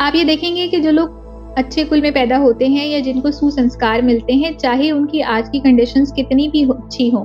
आप 0.00 0.12
ये 0.14 0.24
देखेंगे 0.24 0.68
कि 0.68 0.80
जो 0.80 0.90
लोग 0.90 1.18
अच्छे 1.58 1.84
कुल 1.84 2.00
में 2.00 2.12
पैदा 2.12 2.36
होते 2.36 2.66
हैं 2.66 2.86
या 2.86 2.98
जिनको 3.00 3.30
सुसंस्कार 3.30 4.02
मिलते 4.02 4.32
हैं, 4.32 4.56
चाहे 4.56 4.90
उनकी 4.90 5.20
आज 5.20 5.48
की 5.48 5.60
कंडीशंस 5.60 6.12
कितनी 6.12 6.48
भी 6.48 6.62
अच्छी 6.64 7.08
हो 7.10 7.20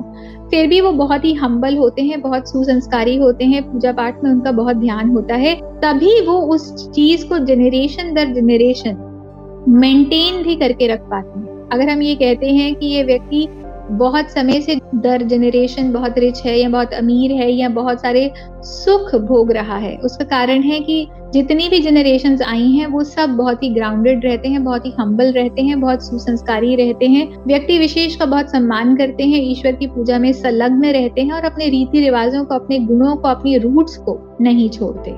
फिर 0.55 0.67
भी 0.67 0.79
वो 0.81 0.91
बहुत 0.91 1.25
ही 1.25 1.33
हम्बल 1.33 1.77
होते 1.77 2.01
हैं, 2.01 2.21
बहुत 2.21 2.49
सुसंस्कारी 2.49 3.15
होते 3.17 3.45
हैं, 3.45 3.61
पूजा 3.63 3.91
पाठ 3.91 4.23
में 4.23 4.29
उनका 4.31 4.51
बहुत 4.51 4.75
ध्यान 4.75 5.09
होता 5.09 5.35
है। 5.35 5.53
तभी 5.81 6.21
वो 6.21 6.33
उस 6.53 6.89
चीज़ 6.89 7.25
को 7.25 7.39
जेनरेशन 7.39 8.13
दर 8.13 8.33
जेनरेशन 8.33 9.65
मेंटेन 9.69 10.41
भी 10.43 10.55
करके 10.55 10.87
रख 10.87 11.01
पाते 11.01 11.39
हैं। 11.39 11.67
अगर 11.69 11.89
हम 11.89 12.01
ये 12.01 12.15
कहते 12.15 12.47
हैं 12.47 12.73
कि 12.75 12.85
ये 12.85 13.03
व्यक्ति 13.03 13.47
बहुत 13.91 14.29
समय 14.29 14.61
से 14.61 14.75
दर 14.95 15.23
जनरेशन 15.23 15.91
बहुत 15.91 16.17
रिच 16.17 16.41
है 16.45 16.57
या 16.59 16.69
बहुत 16.69 16.93
अमीर 16.93 17.31
है 17.31 17.51
या 17.51 17.69
बहुत 17.69 18.01
सारे 18.01 18.31
सुख 18.63 19.15
भोग 19.15 19.51
रहा 19.51 19.77
है, 19.77 19.95
उसका 19.97 20.25
कारण 20.25 20.61
है 20.61 20.79
कि 20.79 21.07
जितनी 21.35 21.69
भी 21.69 21.79
जनरेशन 21.79 22.37
आई 22.47 22.71
हैं, 22.71 22.87
वो 22.87 23.03
सब 23.03 23.29
बहुत 23.29 23.63
ही 23.63 23.69
ग्राउंडेड 23.69 24.25
रहते 24.25 24.49
हैं, 24.49 24.63
बहुत 24.63 24.85
ही 24.85 24.93
हम्बल 24.99 25.31
रहते 25.31 25.61
हैं, 25.61 25.81
बहुत 25.81 26.03
सुसंस्कारी 26.03 26.75
रहते 26.75 27.05
हैं। 27.05 27.43
व्यक्ति 27.47 27.77
विशेष 27.77 28.15
का 28.15 28.25
बहुत 28.25 28.51
सम्मान 28.51 28.95
करते 28.95 29.23
हैं, 29.23 29.41
ईश्वर 29.41 29.71
की 29.71 29.87
पूजा 29.87 30.19
में 30.19 30.33
संलग्न 30.33 30.85
रहते 30.85 31.21
हैं 31.21 31.31
और 31.31 31.45
अपने 31.45 31.69
रीति 31.69 31.99
रिवाजों 31.99 32.45
को, 32.45 32.55
अपने 32.55 32.79
गुणों 32.79 33.15
को, 33.15 33.27
अपनी 33.27 33.57
रूट्स 33.57 33.97
को 33.97 34.37
नहीं 34.41 34.69
छोड़ते। 34.69 35.11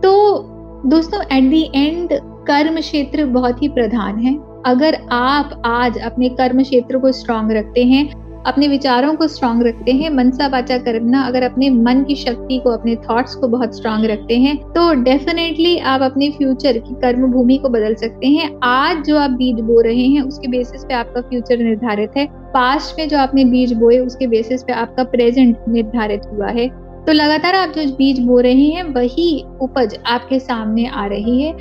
तो 0.00 0.38
दोस्तों 0.86 1.22
एट 1.36 1.50
दी 1.50 1.70
एंड 1.74 2.08
कर्म 2.22 2.80
क्षेत्र 2.80 3.26
बहुत 3.26 3.62
ही 3.62 3.68
प्रधान 3.68 4.18
है। 4.18 4.38
अगर 4.66 4.98
आप 5.12 5.62
आज 5.66 5.98
अपने 5.98 6.28
कर्म 6.28 6.62
क्षेत्र 6.62 6.98
को 6.98 7.12
स्ट्रांग 7.12 7.52
रखते 7.52 7.84
हैं 7.84 8.21
अपने 8.46 8.68
विचारों 8.68 9.14
को 9.14 9.26
स्ट्रांग 9.28 9.62
रखते 9.62 9.92
हैं, 9.92 10.10
मनसा 10.10 10.46
वाचा 10.46 10.78
करना, 10.78 11.22
अगर 11.22 11.42
अपने 11.42 11.68
मन 11.70 12.02
की 12.04 12.14
शक्ति 12.14 12.58
को, 12.58 12.70
अपने 12.70 12.94
थॉट्स 12.96 13.34
को 13.34 13.48
बहुत 13.48 13.76
स्ट्रांग 13.76 14.04
रखते 14.04 14.36
हैं 14.36 14.56
तो 14.72 14.92
डेफिनेटली 14.94 15.76
आप 15.78 16.02
अपने 16.02 16.30
फ्यूचर 16.30 16.78
की 16.78 16.94
कर्म 16.94 17.26
भूमि 17.26 17.56
को 17.56 17.68
बदल 17.68 17.94
सकते 17.94 18.26
हैं। 18.26 18.50
आज 18.64 19.04
जो 19.04 19.18
आप 19.18 19.30
बीज 19.30 19.60
बो 19.60 19.80
रहे 19.80 20.06
हैं, 20.06 20.22
उसके 20.22 20.48
बेसिस 20.48 20.84
पे 20.84 20.94
आपका 20.94 21.20
फ्यूचर 21.20 21.58
निर्धारित 21.58 22.16
है। 22.16 22.26
पास्ट 22.54 22.98
में 22.98 23.08
जो 23.08 23.18
आपने 23.18 23.44
बीज 23.44 23.72
बोए, 23.72 23.98
उसके 23.98 24.26
बेसिस 24.26 24.62
पे 24.62 24.72
आपका 24.72 25.04
प्रेजेंट 25.04 25.56
निर्धारित 25.68 26.22
हुआ 26.32 26.48
है। 26.48 26.68
तो 27.06 27.12
लगातार 27.12 27.54
आप 27.54 27.68
जो 27.68 27.84
बीज 27.92 28.20
बो 28.20 28.40
रहे 28.40 28.66
हैं, 28.66 28.82
वही 28.84 29.44
उपज 29.60 29.98
आपके 30.06 30.38
सामने 30.38 30.86
आ 30.86 31.06
रही 31.06 31.42
है। 31.42 31.52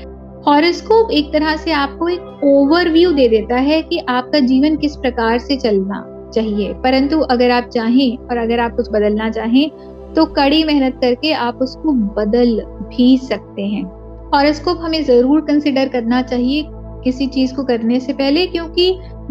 हॉरोस्कोप 0.47 1.11
एक 1.11 1.33
तरह 1.33 1.55
से 1.55 1.71
आपको 1.71 2.07
एक 2.09 2.41
ओवरव्यू 2.43 3.11
दे 3.11 3.27
देता 3.27 3.55
है 3.55 3.81
कि 3.81 3.97
आपका 4.09 4.39
जीवन 4.39 4.77
किस 4.77 4.95
प्रकार 4.95 5.37
से 5.39 5.57
चलना। 5.57 6.10
चाहिए। 6.31 6.73
परंतु 6.83 7.19
अगर 7.27 7.51
आप 7.51 7.69
चाहें 7.69 8.17
और 8.19 8.37
अगर 8.37 8.59
आप 8.59 8.75
कुछ 8.75 8.89
बदलना 8.91 9.29
चाहें 9.31 9.69
तो 10.13 10.25
कड़ी 10.27 10.63
मेहनत 10.63 10.99
करके 11.01 11.31
आप 11.33 11.59
उसको 11.61 11.91
बदल 12.15 12.59
भी 12.89 13.17
सकते 13.19 13.61
हैं। 13.63 13.83
हॉरोस्कोप 14.33 14.77
हमें 14.81 15.03
ज़रूर 15.03 15.41
कंसिडर 15.41 15.87
करना 15.89 16.21
चाहिए 16.23 16.63
किसी 17.03 17.25
चीज़ 17.27 17.53
को 17.55 17.63
करने 17.63 17.99
से 17.99 18.13
पहले, 18.13 18.45
क्योंकि 18.47 18.83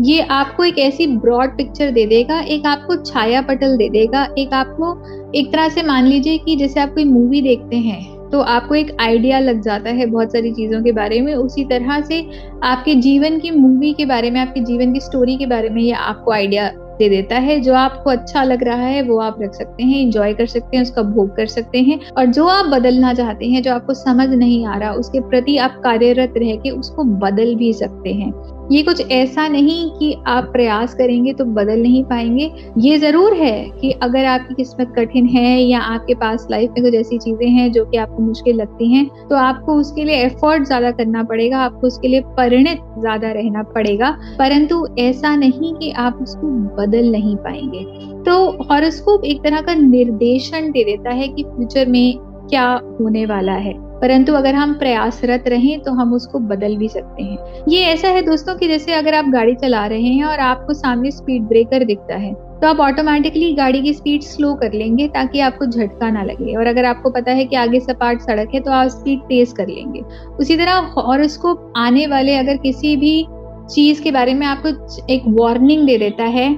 ये 0.02 0.20
आपको 0.30 0.64
एक 0.64 0.78
ऐसी 0.78 1.06
ब्रॉड 1.08 1.56
पिक्चर 1.56 1.90
दे 1.90 2.04
देगा, 2.06 2.40
एक 2.40 2.66
आपको 2.66 2.96
छाया 3.02 3.42
पटल 3.42 3.76
दे 3.76 3.88
देगा, 3.88 4.26
एक 4.38 4.54
आपको 4.54 5.30
एक 5.32 5.52
तरह 5.52 5.68
से 5.68 5.82
मान 5.82 6.06
लीजिए 6.06 6.38
कि 6.38 6.56
जैसे 6.56 6.80
आप 6.80 6.94
कोई 6.94 7.04
मूवी 7.06 7.42
देखते 7.42 7.76
हैं 7.78 8.18
तो 8.30 8.40
आपको 8.40 8.74
एक 8.74 8.96
आइडिया 9.00 9.38
लग 9.38 9.60
जाता 9.62 9.90
है 9.90 10.06
बहुत 10.06 10.32
सारी 10.32 10.52
चीज़ों 10.52 10.82
के 10.82 10.92
बारे 10.92 11.20
में। 11.20 11.32
उसी 11.34 11.64
तरह 11.64 12.00
से 12.00 12.20
आपके 12.64 12.94
जीवन 12.96 13.38
की 13.38 13.50
मूवी 13.50 13.92
के 13.92 14.04
बारे 14.06 14.30
में, 14.30 14.40
आपके 14.40 14.60
जीवन 14.60 14.92
की 14.92 15.00
स्टोरी 15.00 15.36
के 15.36 15.46
बारे 15.46 15.68
में 15.68 15.82
ये 15.82 15.92
आपको 15.92 16.32
आइडिया 16.32 16.70
दे 17.00 17.08
देता 17.08 17.36
है। 17.36 17.60
जो 17.60 17.74
आपको 17.74 18.10
अच्छा 18.10 18.44
लग 18.44 18.64
रहा 18.64 18.76
है, 18.76 19.02
वो 19.02 19.18
आप 19.18 19.42
रख 19.42 19.54
सकते 19.54 19.82
हैं 19.82 20.00
इंजॉय 20.00 20.34
कर 20.34 20.46
सकते 20.46 20.76
हैं, 20.76 20.84
उसका 20.84 21.02
भोग 21.02 21.36
कर 21.36 21.46
सकते 21.46 21.78
हैं। 21.78 22.00
और 22.18 22.26
जो 22.26 22.46
आप 22.46 22.66
बदलना 22.66 23.14
चाहते 23.14 23.46
हैं, 23.46 23.62
जो 23.62 23.74
आपको 23.74 23.94
समझ 23.94 24.28
नहीं 24.28 24.66
आ 24.66 24.78
रहा, 24.78 24.92
उसके 24.92 25.20
प्रति 25.20 25.56
आप 25.56 25.80
कार्यरत 25.84 26.34
रह 26.36 26.56
के 26.56 26.70
उसको 26.70 27.04
बदल 27.04 27.54
भी 27.54 27.72
सकते 27.72 28.10
हैं। 28.10 28.59
ये 28.70 28.82
कुछ 28.82 29.00
ऐसा 29.12 29.46
नहीं 29.48 29.90
कि 29.90 30.12
आप 30.28 30.44
प्रयास 30.44 30.94
करेंगे 30.94 31.32
तो 31.32 31.44
बदल 31.46 31.80
नहीं 31.82 32.02
पाएँगे। 32.04 32.50
ये 32.78 32.98
ज़रूर 32.98 33.34
है 33.34 33.52
कि 33.80 33.90
अगर 34.02 34.24
आपकी 34.24 34.54
किस्मत 34.54 34.92
कठिन 34.96 35.26
है 35.26 35.58
या 35.60 35.80
आपके 35.80 36.14
पास 36.14 36.46
लाइफ 36.50 36.70
में 36.70 36.82
कुछ 36.84 36.94
ऐसी 36.94 37.18
चीज़ें 37.18 37.48
हैं 37.48 37.70
जो 37.72 37.84
कि 37.84 37.96
आपको 37.96 38.22
मुश्किल 38.22 38.56
लगती 38.56 38.92
हैं 38.92 39.06
तो 39.28 39.36
आपको 39.36 39.74
उसके 39.80 40.04
लिए 40.04 40.16
एफर्ट 40.16 40.64
ज़्यादा 40.64 40.90
करना 40.92 41.22
पड़ेगा, 41.22 41.58
आपको 41.58 41.86
उसके 41.86 42.08
लिए 42.08 42.20
परिणित 42.36 42.80
ज़्यादा 42.98 43.32
रहना 43.32 43.62
पड़ेगा। 43.74 44.10
परंतु 44.38 44.86
ऐसा 44.98 45.34
नहीं 45.36 45.74
कि 45.74 45.90
आप 45.98 46.18
उसको 46.22 46.48
बदल 46.76 47.10
नहीं 47.12 47.36
पाएँगे। 47.38 47.84
तो 48.24 48.64
हॉरोस्कोप 48.64 49.24
एक 49.24 49.42
तरह 49.44 49.60
का 49.60 49.74
निर्देशन 49.76 50.70
दे 50.70 50.84
देता 50.84 51.10
है 51.10 51.28
कि 51.28 51.42
फ्यूचर 51.44 51.88
में 51.88 52.18
क्या 52.50 52.70
होने 53.00 53.24
वाला 53.26 53.52
है। 53.54 53.72
परंतु 54.00 54.32
अगर 54.32 54.54
हम 54.54 54.72
प्रयासरत 54.74 55.44
रहें 55.48 55.80
तो 55.80 55.92
हम 55.92 56.12
उसको 56.14 56.38
बदल 56.40 56.76
भी 56.76 56.88
सकते 56.88 57.22
हैं। 57.22 57.64
ये 57.68 57.82
ऐसा 57.84 58.08
है 58.08 58.22
दोस्तों 58.22 58.54
कि 58.54 58.68
जैसे 58.68 58.92
अगर 58.92 59.14
आप 59.14 59.28
गाड़ी 59.28 59.54
चला 59.54 59.86
रहे 59.86 60.02
हैं 60.02 60.24
और 60.24 60.40
आपको 60.40 60.74
सामने 60.74 61.10
स्पीड 61.10 61.42
ब्रेकर 61.42 61.84
दिखता 61.84 62.16
है 62.16 62.32
तो 62.60 62.66
आप 62.66 62.80
ऑटोमेटिकली 62.80 63.52
गाड़ी 63.54 63.80
की 63.82 63.92
स्पीड 63.94 64.22
स्लो 64.22 64.54
कर 64.54 64.72
लेंगे 64.72 65.06
ताकि 65.08 65.40
आपको 65.40 65.66
झटका 65.66 66.10
ना 66.10 66.22
लगे। 66.22 66.56
और 66.56 66.66
अगर 66.66 66.84
आपको 66.84 67.10
पता 67.10 67.32
है 67.32 67.44
कि 67.44 67.56
आगे 67.56 67.80
सपाट 67.80 68.20
सड़क 68.20 68.54
है 68.54 68.60
तो 68.60 68.70
आप 68.70 68.88
स्पीड 68.88 69.20
तेज 69.20 69.52
कर 69.52 69.68
लेंगे। 69.68 70.00
उसी 70.40 70.56
तरह 70.56 70.92
हॉरोस्कोप 70.96 71.72
आने 71.76 72.06
वाले 72.06 72.36
अगर 72.36 72.56
किसी 72.56 72.96
भी 72.96 73.22
चीज़ 73.70 74.02
के 74.02 74.10
बारे 74.10 74.34
में 74.34 74.46
आपको 74.46 74.68
एक 75.10 75.22
वार्निंग 75.30 75.86
दे 75.86 75.96
देता 75.98 76.24
है 76.26 76.48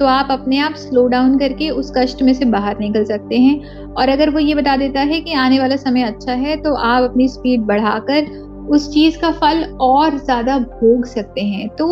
तो 0.00 0.06
आप 0.06 0.28
अपने 0.30 0.58
आप 0.58 0.74
स्लो 0.76 1.06
डाउन 1.08 1.38
करके 1.38 1.70
उस 1.70 1.92
कष्ट 1.96 2.22
में 2.22 2.32
से 2.34 2.44
बाहर 2.46 2.78
निकल 2.78 3.04
सकते 3.04 3.38
हैं। 3.38 3.86
और 3.86 4.08
अगर 4.08 4.30
वो 4.30 4.38
ये 4.38 4.54
बता 4.54 4.76
देता 4.76 5.00
है 5.02 5.20
कि 5.20 5.32
आने 5.36 5.58
वाला 5.58 5.76
समय 5.76 6.02
अच्छा 6.02 6.32
है 6.34 6.56
तो 6.56 6.74
आप 6.74 7.02
अपनी 7.02 7.28
स्पीड 7.28 7.62
बढ़ाकर 7.62 8.26
उस 8.70 8.92
चीज़ 8.94 9.18
का 9.18 9.30
फल 9.32 9.64
और 9.80 10.18
ज़्यादा 10.18 10.58
भोग 10.58 11.04
सकते 11.06 11.40
हैं। 11.42 11.68
तो 11.68 11.86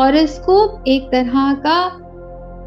हॉरोस्कोप 0.00 0.84
एक 0.88 1.08
तरह 1.12 1.52
का, 1.66 1.96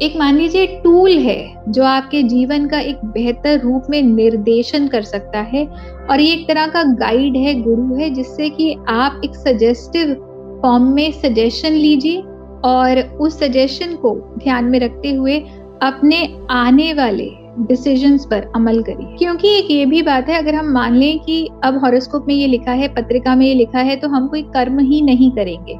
एक 0.02 0.16
मान 0.16 0.36
लीजिए 0.36 0.66
टूल 0.82 1.10
है, 1.10 1.62
जो 1.68 1.84
आपके 1.84 2.22
जीवन 2.22 2.66
का 2.68 2.80
एक 2.80 3.04
बेहतर 3.06 3.60
रूप 3.60 3.86
में 3.90 4.00
निर्देशन 4.02 4.88
कर 4.88 5.02
सकता 5.04 5.40
है। 5.48 5.64
और 6.10 6.20
ये 6.20 6.32
एक 6.32 6.46
तरह 6.48 6.66
का 6.66 6.82
गाइड 6.94 7.36
है 7.36 7.54
गुरु 7.62 7.94
है, 7.94 8.10
जिससे 8.10 8.48
कि 8.50 8.74
आप 8.88 9.20
एक 9.24 9.36
सजेस्टिव 9.38 10.14
फॉर्म 10.62 10.92
में 10.94 11.10
सजेशन 11.12 11.72
लीजिए 11.72 12.22
और 12.64 13.00
उस 13.20 13.38
सजेशन 13.38 13.94
को 13.94 14.14
ध्यान 14.38 14.64
में 14.64 14.78
रखते 14.80 15.12
हुए 15.12 15.38
अपने 15.82 16.26
आने 16.50 16.92
वाले 16.92 17.30
डिसीजंस 17.60 18.24
पर 18.24 18.46
अमल 18.56 18.82
करिए। 18.82 19.16
क्योंकि 19.16 19.48
एक 19.48 19.70
ये 19.70 19.86
भी 19.86 20.02
बात 20.02 20.28
है, 20.28 20.38
अगर 20.38 20.54
हम 20.54 20.72
मान 20.72 20.94
लें 20.94 21.18
कि 21.18 21.48
अब 21.64 21.78
हॉरोस्कोप 21.78 22.24
में 22.28 22.34
ये 22.34 22.46
लिखा 22.46 22.72
है, 22.72 22.88
पत्रिका 22.88 23.34
में 23.34 23.46
ये 23.46 23.54
लिखा 23.54 23.78
है 23.78 23.96
तो 23.96 24.08
हम 24.08 24.26
कोई 24.28 24.42
कर्म 24.42 24.78
ही 24.78 25.00
नहीं 25.02 25.30
करेंगे। 25.30 25.78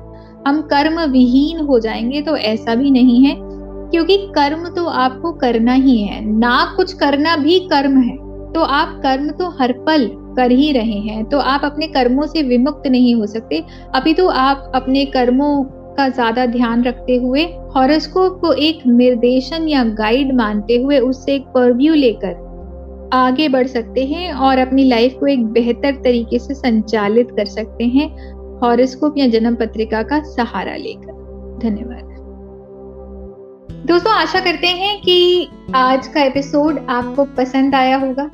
हम 0.49 0.61
कर्म 0.63 1.01
विहीन 1.03 1.61
हो 1.61 1.79
जाएँगे 1.79 2.21
तो 2.23 2.37
ऐसा 2.37 2.75
भी 2.75 2.91
नहीं 2.91 3.25
है, 3.25 3.37
क्योंकि 3.39 4.17
कर्म 4.17 4.69
तो 4.69 4.85
आपको 4.87 5.33
करना 5.33 5.73
ही 5.73 5.97
है। 6.03 6.25
ना 6.25 6.75
कुछ 6.77 6.93
करना 6.93 7.37
भी 7.37 7.59
कर्म 7.59 8.01
है। 8.01 8.17
तो 8.53 8.61
आप 8.61 9.01
कर्म 9.03 9.31
तो 9.31 9.49
हर 9.51 9.73
पल 9.87 10.07
कर 10.37 10.51
ही 10.51 10.71
रहे 10.73 10.99
हैं 11.01 11.25
तो 11.25 11.39
आप 11.39 11.61
अपने 11.65 11.87
कर्मों 11.87 12.27
से 12.27 12.43
विमुक्त 12.43 12.87
नहीं 12.87 13.15
हो 13.15 13.27
सकते। 13.27 13.63
अभी 13.95 14.15
तो 14.15 14.29
आप 14.29 14.73
अपने 14.75 15.05
कर्मों 15.07 15.65
का 15.97 16.09
ज़्यादा 16.09 16.47
ध्यान 16.47 16.85
रखते 16.85 17.17
हुए 17.17 17.45
हॉरोस्कोप 17.75 18.41
को 18.41 18.53
एक 18.53 18.87
निर्देशन 18.87 19.69
या 19.69 19.85
गाइड 19.95 20.35
मानते 20.35 20.77
हुए 20.83 20.99
उससे 20.99 21.35
एक 21.35 21.47
परव्यू 21.47 21.95
लेकर 21.95 22.43
आगे 23.13 23.49
बढ़ 23.49 23.67
सकते 23.67 24.05
हैं 24.05 24.33
और 24.33 24.59
अपनी 24.59 24.85
लाइफ 24.85 25.17
को 25.21 25.27
एक 25.27 25.45
बेहतर 25.47 25.95
तरीके 25.95 26.39
से 26.39 26.55
संचालित 26.55 27.29
कर 27.31 27.45
सकते 27.45 27.85
हैं 27.85 28.09
हॉरोस्कोप 28.61 29.19
या 29.19 29.27
जन्म 29.29 29.55
पत्रिका 29.55 30.03
का 30.03 30.23
सहारा 30.25 30.77
लेकर। 30.77 31.13
धन्यवाद। 31.63 32.13
दोस्तों, 33.87 34.13
आशा 34.13 34.41
करते 34.41 34.67
हैं 34.67 35.01
कि 35.01 35.49
आज 35.75 36.07
का 36.07 36.23
एपिसोड 36.23 36.87
आपको 36.91 37.25
पसंद 37.37 37.75
आया 37.75 37.97
होगा। 37.97 38.31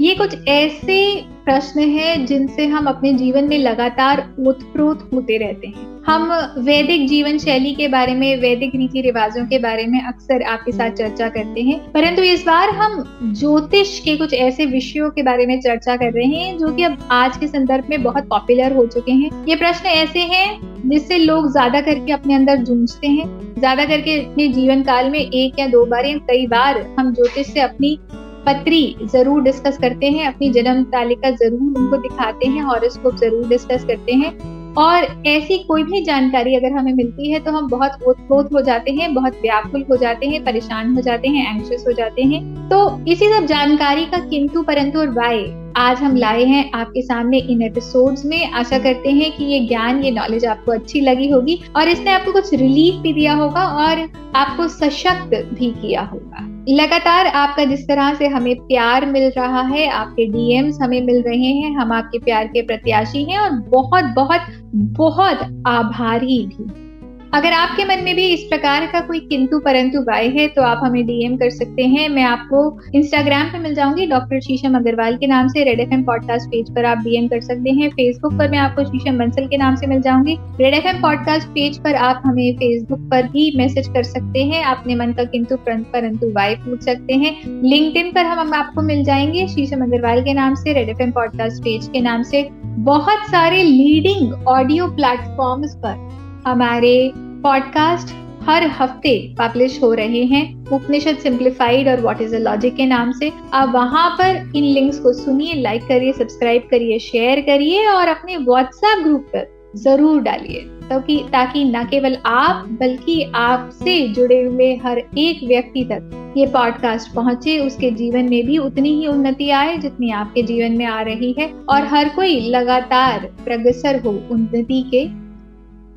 ये 0.00 0.14
कुछ 0.14 0.48
ऐसे 0.48 1.00
प्रश्न 1.44 1.80
हैं 1.80 2.26
जिनसे 2.26 2.66
हम 2.66 2.86
अपने 2.86 3.12
जीवन 3.12 3.48
में 3.48 3.58
लगातार 3.58 4.28
ओतप्रोत 4.46 5.08
होते 5.14 5.36
रहते 5.36 5.66
हैं। 5.66 5.89
हम 6.06 6.32
वैदिक 6.58 7.06
जीवन 7.08 7.38
शैली 7.38 7.72
के 7.74 7.86
बारे 7.88 8.14
में, 8.14 8.40
वैदिक 8.40 8.74
रीति 8.74 9.00
रिवाजों 9.00 9.44
के 9.46 9.58
बारे 9.58 9.86
में 9.86 10.00
अक्सर 10.02 10.42
आपके 10.42 10.72
साथ 10.72 10.90
चर्चा 10.90 11.28
करते 11.28 11.62
हैं। 11.62 11.78
परंतु 11.92 12.22
इस 12.22 12.44
बार 12.44 12.70
हम 12.70 13.02
ज्योतिष 13.38 13.98
के 14.00 14.16
कुछ 14.16 14.34
ऐसे 14.34 14.66
विषयों 14.66 15.10
के 15.10 15.22
बारे 15.22 15.46
में 15.46 15.60
चर्चा 15.60 15.96
कर 15.96 16.12
रहे 16.12 16.26
हैं, 16.26 16.56
जो 16.58 16.72
कि 16.74 16.82
अब 16.82 17.08
आज 17.12 17.36
के 17.36 17.46
संदर्भ 17.46 17.88
में 17.90 18.02
बहुत 18.02 18.28
पॉपुलर 18.28 18.72
हो 18.72 18.86
चुके 18.86 19.12
हैं। 19.12 19.30
ये 19.48 19.56
प्रश्न 19.56 19.86
ऐसे 19.86 20.20
हैं, 20.20 20.60
जिससे 20.90 21.18
लोग 21.18 21.50
ज़्यादा 21.52 21.80
करके 21.80 22.12
अपने 22.12 22.34
अंदर 22.34 22.56
जूझते 22.56 23.06
हैं, 23.06 23.26
ज़्यादा 23.58 23.84
करके 23.84 24.18
अपने 24.20 24.48
जीवन 24.48 24.82
काल 24.82 25.10
में 25.10 25.18
एक 25.20 25.58
या 25.58 25.66
दो 25.66 25.84
बार 25.86 26.06
या 26.06 26.16
कई 26.28 26.46
बार 26.46 26.80
हम 26.98 27.12
ज्योतिष 27.14 27.52
से 27.52 27.60
अपनी 27.60 27.98
पत्री 28.46 28.96
ज़रूर 29.04 29.42
डिस्कस 29.42 29.78
करते 29.78 30.06
हैं, 30.06 30.26
अपनी 30.26 30.50
जन्म 30.50 30.82
तालिका 30.84 31.30
ज़रूर 31.32 31.60
उनको 31.78 31.96
दिखाते 31.98 32.48
हैं 32.48 32.62
हॉरोस्कोप 32.62 33.16
ज़रूर 33.16 33.48
डिस्कस 33.48 33.84
करते 33.84 34.12
हैं। 34.12 34.58
और 34.78 35.24
ऐसी 35.26 35.58
कोई 35.58 35.82
भी 35.82 36.04
जानकारी 36.04 36.54
अगर 36.54 36.72
हमें 36.72 36.92
मिलती 36.92 37.32
है 37.32 37.40
तो 37.40 37.52
हम 37.52 37.68
बहुत 37.68 37.90
ओतप्रोत 38.06 38.52
हो 38.52 38.60
जाते 38.60 38.90
हैं, 38.90 39.14
बहुत 39.14 39.32
व्याकुल 39.42 39.84
हो 39.90 39.96
जाते 39.96 40.26
हैं, 40.26 40.44
परेशान 40.44 40.94
हो 40.94 41.00
जाते 41.00 41.28
हैं 41.28 41.56
एंशियस 41.56 41.84
हो 41.86 41.92
जाते 41.92 42.22
हैं। 42.22 42.68
तो 42.68 43.04
इसी 43.08 43.28
सब 43.28 43.46
जानकारी 43.46 44.04
का 44.04 44.18
किंतु 44.18 44.62
परंतु 44.62 44.98
और 44.98 45.08
वाय 45.08 45.38
आज 45.76 45.98
हम 45.98 46.16
लाए 46.16 46.44
हैं 46.44 46.70
आपके 46.72 47.02
सामने 47.02 47.38
इन 47.38 47.62
एपिसोड्स 47.62 48.24
में। 48.24 48.50
आशा 48.50 48.78
करते 48.78 49.10
हैं 49.10 49.36
कि 49.36 49.44
ये 49.44 49.60
ज्ञान, 49.60 50.02
ये 50.04 50.10
नॉलेज 50.10 50.46
आपको 50.46 50.72
अच्छी 50.72 51.00
लगी 51.00 51.28
होगी 51.30 51.60
और 51.76 51.88
इसने 51.88 52.10
आपको 52.10 52.32
कुछ 52.32 52.54
रिलीफ 52.54 52.94
भी 52.94 53.12
दिया 53.12 53.34
होगा 53.34 53.64
और 53.64 54.08
आपको 54.34 54.68
सशक्त 54.68 55.34
भी 55.54 55.70
किया 55.70 56.02
होगा। 56.02 56.46
लगातार 56.68 57.26
आपका 57.26 57.64
जिस 57.64 57.88
तरह 57.88 58.14
से 58.14 58.26
हमें 58.26 58.54
प्यार 58.56 59.06
मिल 59.06 59.30
रहा 59.30 59.62
है, 59.62 59.86
आपके 59.88 60.26
डीएम्स 60.26 60.78
हमें 60.82 61.00
मिल 61.00 61.22
रहे 61.22 61.52
हैं, 61.52 61.74
हम 61.76 61.92
आपके 61.92 62.18
प्यार 62.18 62.46
के 62.46 62.62
प्रत्याशी 62.62 63.24
हैं 63.24 63.38
और 63.38 63.50
बहुत 63.50 64.04
बहुत 64.04 64.40
बहुत 64.74 65.64
आभारी 65.66 66.46
भी। 66.46 66.89
अगर 67.34 67.52
आपके 67.52 67.84
मन 67.84 68.02
में 68.04 68.16
भी 68.16 68.24
इस 68.26 68.40
प्रकार 68.42 68.86
का 68.86 69.00
कोई 69.00 69.20
किंतु 69.20 69.58
परंतु 69.58 70.00
वाय 70.00 70.28
है 70.28 70.48
तो 70.48 70.62
आप 70.62 70.80
हमें 70.84 71.06
डीएम 71.06 71.36
कर 71.36 71.50
सकते 71.50 71.82
हैं। 71.82 72.08
मैं 72.08 72.22
आपको 72.22 72.80
इंस्टाग्राम 72.94 73.46
पे 73.46 73.58
मिल 73.58 73.74
जाऊँगी, 73.74 74.06
डॉक्टर 74.06 74.40
शीशम 74.40 74.76
अग्रवाल 74.76 75.16
के 75.16 75.26
नाम 75.26 75.48
से 75.48 75.64
Red 75.64 75.80
F 75.80 75.92
M 75.94 76.02
podcast 76.02 76.48
page 76.48 76.74
पर 76.74 76.84
आप 76.84 76.98
डीएम 76.98 77.28
कर 77.28 77.40
सकते 77.40 77.70
हैं। 77.70 77.88
फेसबुक 77.90 78.32
पर 78.32 78.50
मैं 78.50 78.58
आपको 78.58 78.84
शीशम 78.84 79.18
बंसल 79.18 79.46
के 79.46 79.56
नाम 79.56 79.76
से 79.76 79.86
मिल 79.86 80.00
जाऊँगी। 80.00 80.36
Red 80.60 80.74
F 80.74 80.86
M 80.86 81.00
podcast 81.02 81.48
page 81.48 81.78
पर 81.78 81.94
आप 81.94 82.22
हमें 82.24 82.54
फेसबुक 82.56 83.08
पर 83.10 83.22
भी 83.22 83.52
मैसेज 83.56 83.88
कर 83.88 84.02
सकते 84.02 84.44
हैं। 84.44 84.64
अपने 84.64 84.94
मन 84.94 85.12
का 85.12 85.24
किंतु 85.24 85.56
परंतु 85.56 86.32
वाय 86.32 86.54
पूछ 86.54 86.82
सकते 86.82 87.14
हैं। 87.14 87.36
लिंक 87.64 88.14
पर 88.14 88.26
हम 88.26 88.54
आपको 88.54 88.82
मिल 88.82 89.04
जाएँगे, 89.04 89.46
शीशम 89.48 89.82
अग्रवाल 89.82 90.22
के 90.22 90.34
नाम 90.34 90.54
से 90.54 90.72
Red 90.72 90.88
F 90.88 91.02
M 91.02 91.10
podcast 91.10 91.62
page 91.62 91.88
के 91.88 92.00
नाम 92.00 92.22
से। 92.22 92.48
बहुत 92.64 93.30
सारे 93.30 93.62
लीडिंग 93.62 94.48
ऑडियो 94.48 94.86
प्लेटफॉर्म्स 94.86 95.74
पर। 95.76 96.29
हमारे 96.46 97.12
पॉडकास्ट 97.16 98.14
हर 98.42 98.62
हफ़्ते 98.66 99.34
पब्लिश 99.38 99.82
हो 99.82 99.94
रहे 99.94 100.22
हैं 100.24 100.66
उपनिषद 100.66 101.16
सिंप्लीफाइड 101.16 101.88
और 101.88 102.00
व्हाट 102.00 102.20
इज़ 102.22 102.36
अ 102.36 102.38
लॉजिक 102.38 102.76
के 102.76 102.86
नाम 102.86 103.12
से। 103.12 103.32
आप 103.52 103.72
वहाँ 103.74 104.10
पर 104.10 104.52
इन 104.56 104.64
लिंक्स 104.64 104.98
को 104.98 105.12
सुनिए 105.12 105.54
लाइक 105.54 105.82
करिए 105.82 106.12
सब्सक्राइब 106.12 106.62
करिए 106.70 106.98
शेयर 106.98 107.40
करिए 107.40 107.86
और 107.86 108.08
अपने 108.08 108.36
व्हाट्सएप 108.36 109.04
ग्रुप 109.04 109.20
पर 109.20 109.72
ज़रूर 109.76 110.20
डालिए। 110.20 110.60
ताकि 110.88 111.24
ताकि 111.32 111.64
न 111.64 111.84
केवल 111.84 112.16
आप, 112.26 112.66
बल्कि 112.80 113.22
आपसे 113.34 114.08
जुड़े 114.08 114.42
हुए 114.42 114.74
हर 114.76 114.98
एक 114.98 115.40
व्यक्ति 115.44 115.84
तक 115.84 116.34
ये 116.36 116.46
पॉडकास्ट 116.46 117.14
पहुँचे। 117.14 117.58
उसके 117.58 117.90
जीवन 117.90 118.28
में 118.28 118.46
भी 118.46 118.58
उतनी 118.58 118.94
ही 119.00 119.06
उन्नति 119.06 119.50
आए 119.50 119.76
जितनी 119.76 120.10
आपके 120.10 120.42
जीवन 120.42 120.72
में 120.72 120.86
आ 120.86 121.00
रही 121.02 121.34
है। 121.38 121.52
और 121.68 121.84
हर 121.84 122.08
कोई 122.08 122.40
लगातार 122.40 123.30
प्रगसर 123.44 124.00
हो 124.00 124.10
उन्नति 124.30 124.82
के 124.90 125.29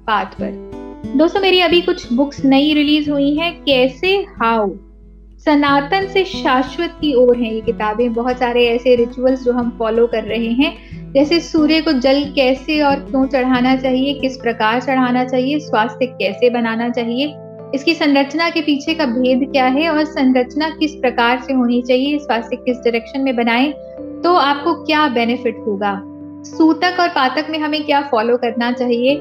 पाथ 0.08 0.40
पर। 0.42 1.14
दोस्तों, 1.18 1.42
मेरी 1.42 1.60
अभी 1.60 1.82
कुछ 1.82 2.12
बुक्स 2.14 2.44
नई 2.46 2.74
रिलीज़ 2.74 3.10
हुई 3.12 3.36
हैं, 3.36 3.54
कैसे 3.64 4.16
हाउ 4.38 4.72
सनातन 5.46 6.08
से 6.08 6.24
शाश्वत 6.26 6.92
की 7.02 7.14
ओर 7.16 7.38
है 7.38 7.54
ये 7.54 7.62
किताबें। 7.62 8.14
बहुत 8.14 8.38
सारे 8.40 8.66
ऐसे 8.68 8.96
रिचुअल्स 8.96 9.44
जो 9.44 9.54
हम 9.54 9.76
फॉलो 9.80 10.06
कर 10.08 10.24
रहे 10.24 10.52
हैं, 10.52 11.12
जैसे 11.14 11.40
सूर्य 11.40 11.80
को 11.82 11.92
जल 11.94 12.24
कैसे 12.36 12.80
और 12.82 13.00
क्यों 13.02 13.26
चढ़ाना 13.28 13.76
चाहिए, 13.76 14.14
किस 14.14 14.38
प्रकार 14.38 14.80
चढ़ाना 14.82 15.24
चाहिए, 15.26 15.60
स्वास्थ्य 15.60 16.06
कैसे 16.06 16.50
बनाना 16.50 16.90
चाहिए, 16.90 17.34
इसकी 17.76 17.94
संरचना 17.94 18.50
के 18.50 18.62
पीछे 18.62 18.94
का 18.94 19.06
भेद 19.06 19.48
क्या 19.52 19.66
है 19.68 19.90
और 19.90 20.04
संरचना 20.06 20.70
किस 20.70 20.96
प्रकार 20.96 21.40
से 21.40 21.54
होनी 21.54 21.82
चाहिए, 21.82 22.18
स्वास्थ्य 22.20 22.56
किस 22.56 22.78
डायरेक्शन 22.78 23.22
में 23.22 23.36
बनाए 23.36 23.72
तो 24.24 24.36
आपको 24.36 24.74
क्या 24.86 25.08
बेनिफिट 25.10 25.58
होगा? 25.68 26.02
सूतक 26.46 27.00
और 27.00 27.10
पातक 27.10 27.48
में 27.50 27.60
हमें 27.60 27.84
क्या 27.84 28.02
फॉलो 28.02 28.38
करना 28.38 28.72
चाहिए? 28.72 29.16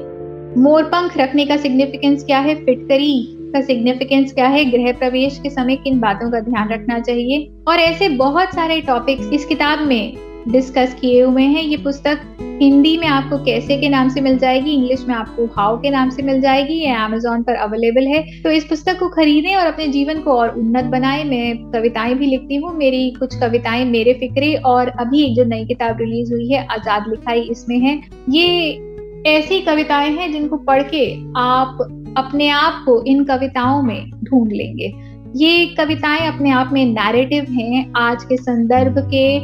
मोर 0.57 0.83
पंख 0.83 1.17
रखने 1.17 1.45
का 1.45 1.57
सिग्निफिकेंस 1.57 2.23
क्या 2.23 2.39
है? 2.39 2.55
फिटकरी 2.55 3.27
का 3.29 3.61
सिग्निफिकेंस 3.61 4.33
क्या 4.33 4.47
है? 4.47 4.65
गृह 4.65 4.91
प्रवेश 4.91 5.39
के 5.43 5.49
समय 5.49 5.75
किन 5.75 5.99
बातों 5.99 6.31
का 6.31 6.39
ध्यान 6.39 6.69
रखना 6.69 6.99
चाहिए? 6.99 7.51
और 7.67 7.79
ऐसे 7.79 8.09
बहुत 8.09 8.53
सारे 8.55 8.81
टॉपिक्स 8.81 9.29
इस 9.33 9.45
किताब 9.45 9.79
में 9.79 10.13
डिस्कस 10.47 10.93
किए 11.01 11.21
हुए 11.23 11.43
हैं। 11.43 11.63
ये 11.63 11.77
पुस्तक 11.77 12.21
हिंदी 12.61 12.97
में 12.97 13.07
आपको 13.07 13.37
कैसे 13.37 13.77
के 13.77 13.89
नाम 13.89 14.09
से 14.09 14.21
मिल 14.21 14.37
जाएगी? 14.37 14.71
इंग्लिश 14.71 15.05
में 15.07 15.15
आपको 15.15 15.45
हाउ 15.45 15.77
के 15.77 15.89
नाम 15.89 16.09
से 16.09 16.23
मिल 16.23 16.41
जाएगी? 16.41 16.73
ये 16.73 16.91
अमेजोन 16.91 17.43
पर 17.43 17.53
अवेलेबल 17.53 18.07
है। 18.07 18.41
तो 18.41 18.51
इस 18.51 18.65
पुस्तक 18.65 18.99
को 18.99 19.09
खरीदें 19.09 19.55
और 19.55 19.65
अपने 19.65 19.87
जीवन 19.87 20.19
को 20.19 20.31
और 20.31 20.49
उन्नत 20.49 20.85
बनाएँ। 20.85 21.23
मैं 21.23 21.71
कविताएँ 21.71 22.15
भी 22.15 22.25
लिखती 22.25 22.55
हूँ। 22.55 22.77
मेरी 22.77 23.11
कुछ 23.11 23.35
कविताएँ 23.35 23.85
मेरे 23.85 24.13
फिक्रे 24.13 24.55
और 24.55 24.87
अभी 24.89 25.35
जो 25.35 25.43
नई 25.43 25.65
किताब 25.65 25.97
रिलीज़ 26.01 26.33
हुई 26.33 26.51
है, 26.53 26.65
आज़ाद 26.65 27.05
लिखाई 27.09 27.41
इसमें 27.41 27.79
है। 27.79 28.01
ये 28.29 28.77
ऐसी 29.27 29.59
कविताएँ 29.61 30.11
हैं 30.11 30.31
जिनको 30.31 30.57
पढ़ 30.57 30.83
के 30.83 31.33
आप 31.37 31.77
अपने 32.17 32.49
आप 32.49 32.83
को 32.85 33.03
इन 33.03 33.23
कविताओं 33.23 33.81
में 33.81 34.09
ढूंढ 34.09 34.51
लेंगे। 34.51 34.93
ये 35.35 35.65
कविताएँ 35.65 36.27
अपने 36.27 36.49
आप 36.49 36.69
में 36.73 36.85
नैरेटिव 36.85 37.45
हैं 37.49 37.93
आज 37.97 38.23
के 38.23 38.37
संदर्भ 38.37 38.99
के 39.13 39.39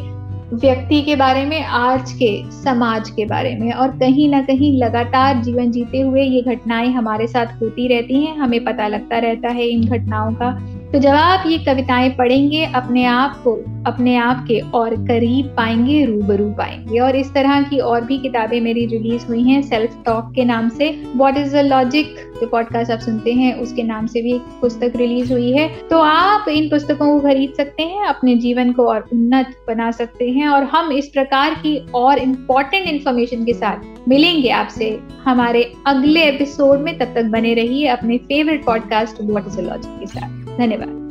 व्यक्ति 0.56 1.02
के 1.02 1.16
बारे 1.16 1.46
में, 1.46 1.64
आज 1.64 2.12
के 2.12 2.52
समाज 2.52 3.10
के 3.10 3.26
बारे 3.26 3.56
में। 3.56 3.72
और 3.72 3.88
कहीं 3.88 4.30
ना 4.30 4.42
कहीं 4.42 4.78
लगातार 4.78 5.44
जीवन 5.44 5.72
जीते 5.72 6.02
हुए 6.02 6.24
ये 6.24 6.42
घटनाएँ 6.42 6.90
हमारे 6.90 7.28
साथ 7.28 7.62
होती 7.62 7.88
रहती 7.88 8.26
हैं, 8.26 8.38
हमें 8.38 8.64
पता 8.64 8.88
लगता 8.88 9.18
रहता 9.18 9.50
है 9.50 9.68
इन 9.68 9.84
घटनाओं 9.84 10.34
का। 10.34 10.79
तो 10.94 11.00
जब 11.00 11.10
आप 11.10 11.44
ये 11.48 11.58
कविताएँ 11.58 12.10
पढ़ेंगे, 12.10 12.66
अपने 12.66 13.06
आप 13.06 13.42
को, 13.44 13.52
अपने 13.86 14.16
आप 14.16 14.46
के 14.48 14.60
और 14.60 14.96
करीब 14.96 15.46
पाएँगे, 15.46 16.06
रूबरू 16.06 16.50
पाएँगे। 16.52 17.00
और 17.00 17.16
इस 17.16 17.34
तरह 17.34 17.62
की 17.62 17.80
और 17.80 18.04
भी 18.04 18.18
किताबें 18.18 18.62
मेरी 18.62 18.86
रिलीज़ 18.86 19.26
हुई 19.26 19.44
हैं 19.44 19.62
सेल्फ 19.62 20.04
टॉक 20.06 20.34
के 20.36 20.46
नाम 20.46 20.70
से। 20.70 21.04
व्हाट 21.16 21.38
इज़ 21.38 21.58
द 21.58 21.60
लॉजिक 21.60 22.16
जो 22.42 22.48
पॉडकास्ट 22.48 22.92
आप 22.92 23.00
सुनते 23.00 23.34
हैं, 23.34 23.54
उसके 23.56 23.84
नाम 23.84 24.08
से 24.08 24.22
भी 24.22 24.34
एक 24.34 24.42
पुस्तक 24.42 24.94
रिलीज़ 24.96 25.34
हुई 25.34 25.52
है। 25.52 25.70
तो 25.90 26.00
आप 26.00 26.50
इन 26.50 26.70
पुस्तकों 26.70 27.20
को 27.20 27.20
खरीद 27.20 27.54
सकते 27.58 27.84
हैं, 27.84 28.06
अपने 28.06 28.36
जीवन 28.36 28.72
को 28.72 28.84
और 28.84 29.10
उन्नत 29.14 29.48
बना 29.68 29.92
सकते 29.92 30.30
हैं। 30.30 30.48
और 30.48 30.64
हम 30.64 30.92
इस 30.92 31.08
प्रकार 31.08 31.54
की 31.54 31.86
और 31.96 32.18
इम्पोर्टेंट 32.18 32.88
इन्फॉर्मेशन 32.88 33.46
के 33.46 33.54
साथ 33.54 34.10
मिलेंगे 34.10 34.50
आपसे। 34.50 35.00
हमारे 35.26 35.74
अगले 35.88 36.24
एपिसोड 36.24 36.80
में 36.80 36.98
तब 36.98 37.14
तक 37.16 37.24
बने 37.24 37.54
रहिए 37.54 37.88
अपने 37.88 38.18
favourite 38.18 38.66
podcast 38.66 39.18
what 39.22 39.48
is 39.48 39.58
the 39.58 39.60
logic 39.60 40.00
के 40.00 40.06
साथ। 40.06 40.49
धन्यवाद 40.59 41.03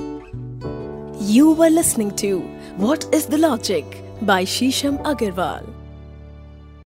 You 1.33 1.53
were 1.53 1.69
listening 1.69 2.11
to 2.21 2.29
What 2.77 3.05
is 3.17 3.25
the 3.25 3.37
Logic 3.37 3.85
by 4.21 4.43
Shisham 4.43 4.97
Agarwal. 5.11 5.76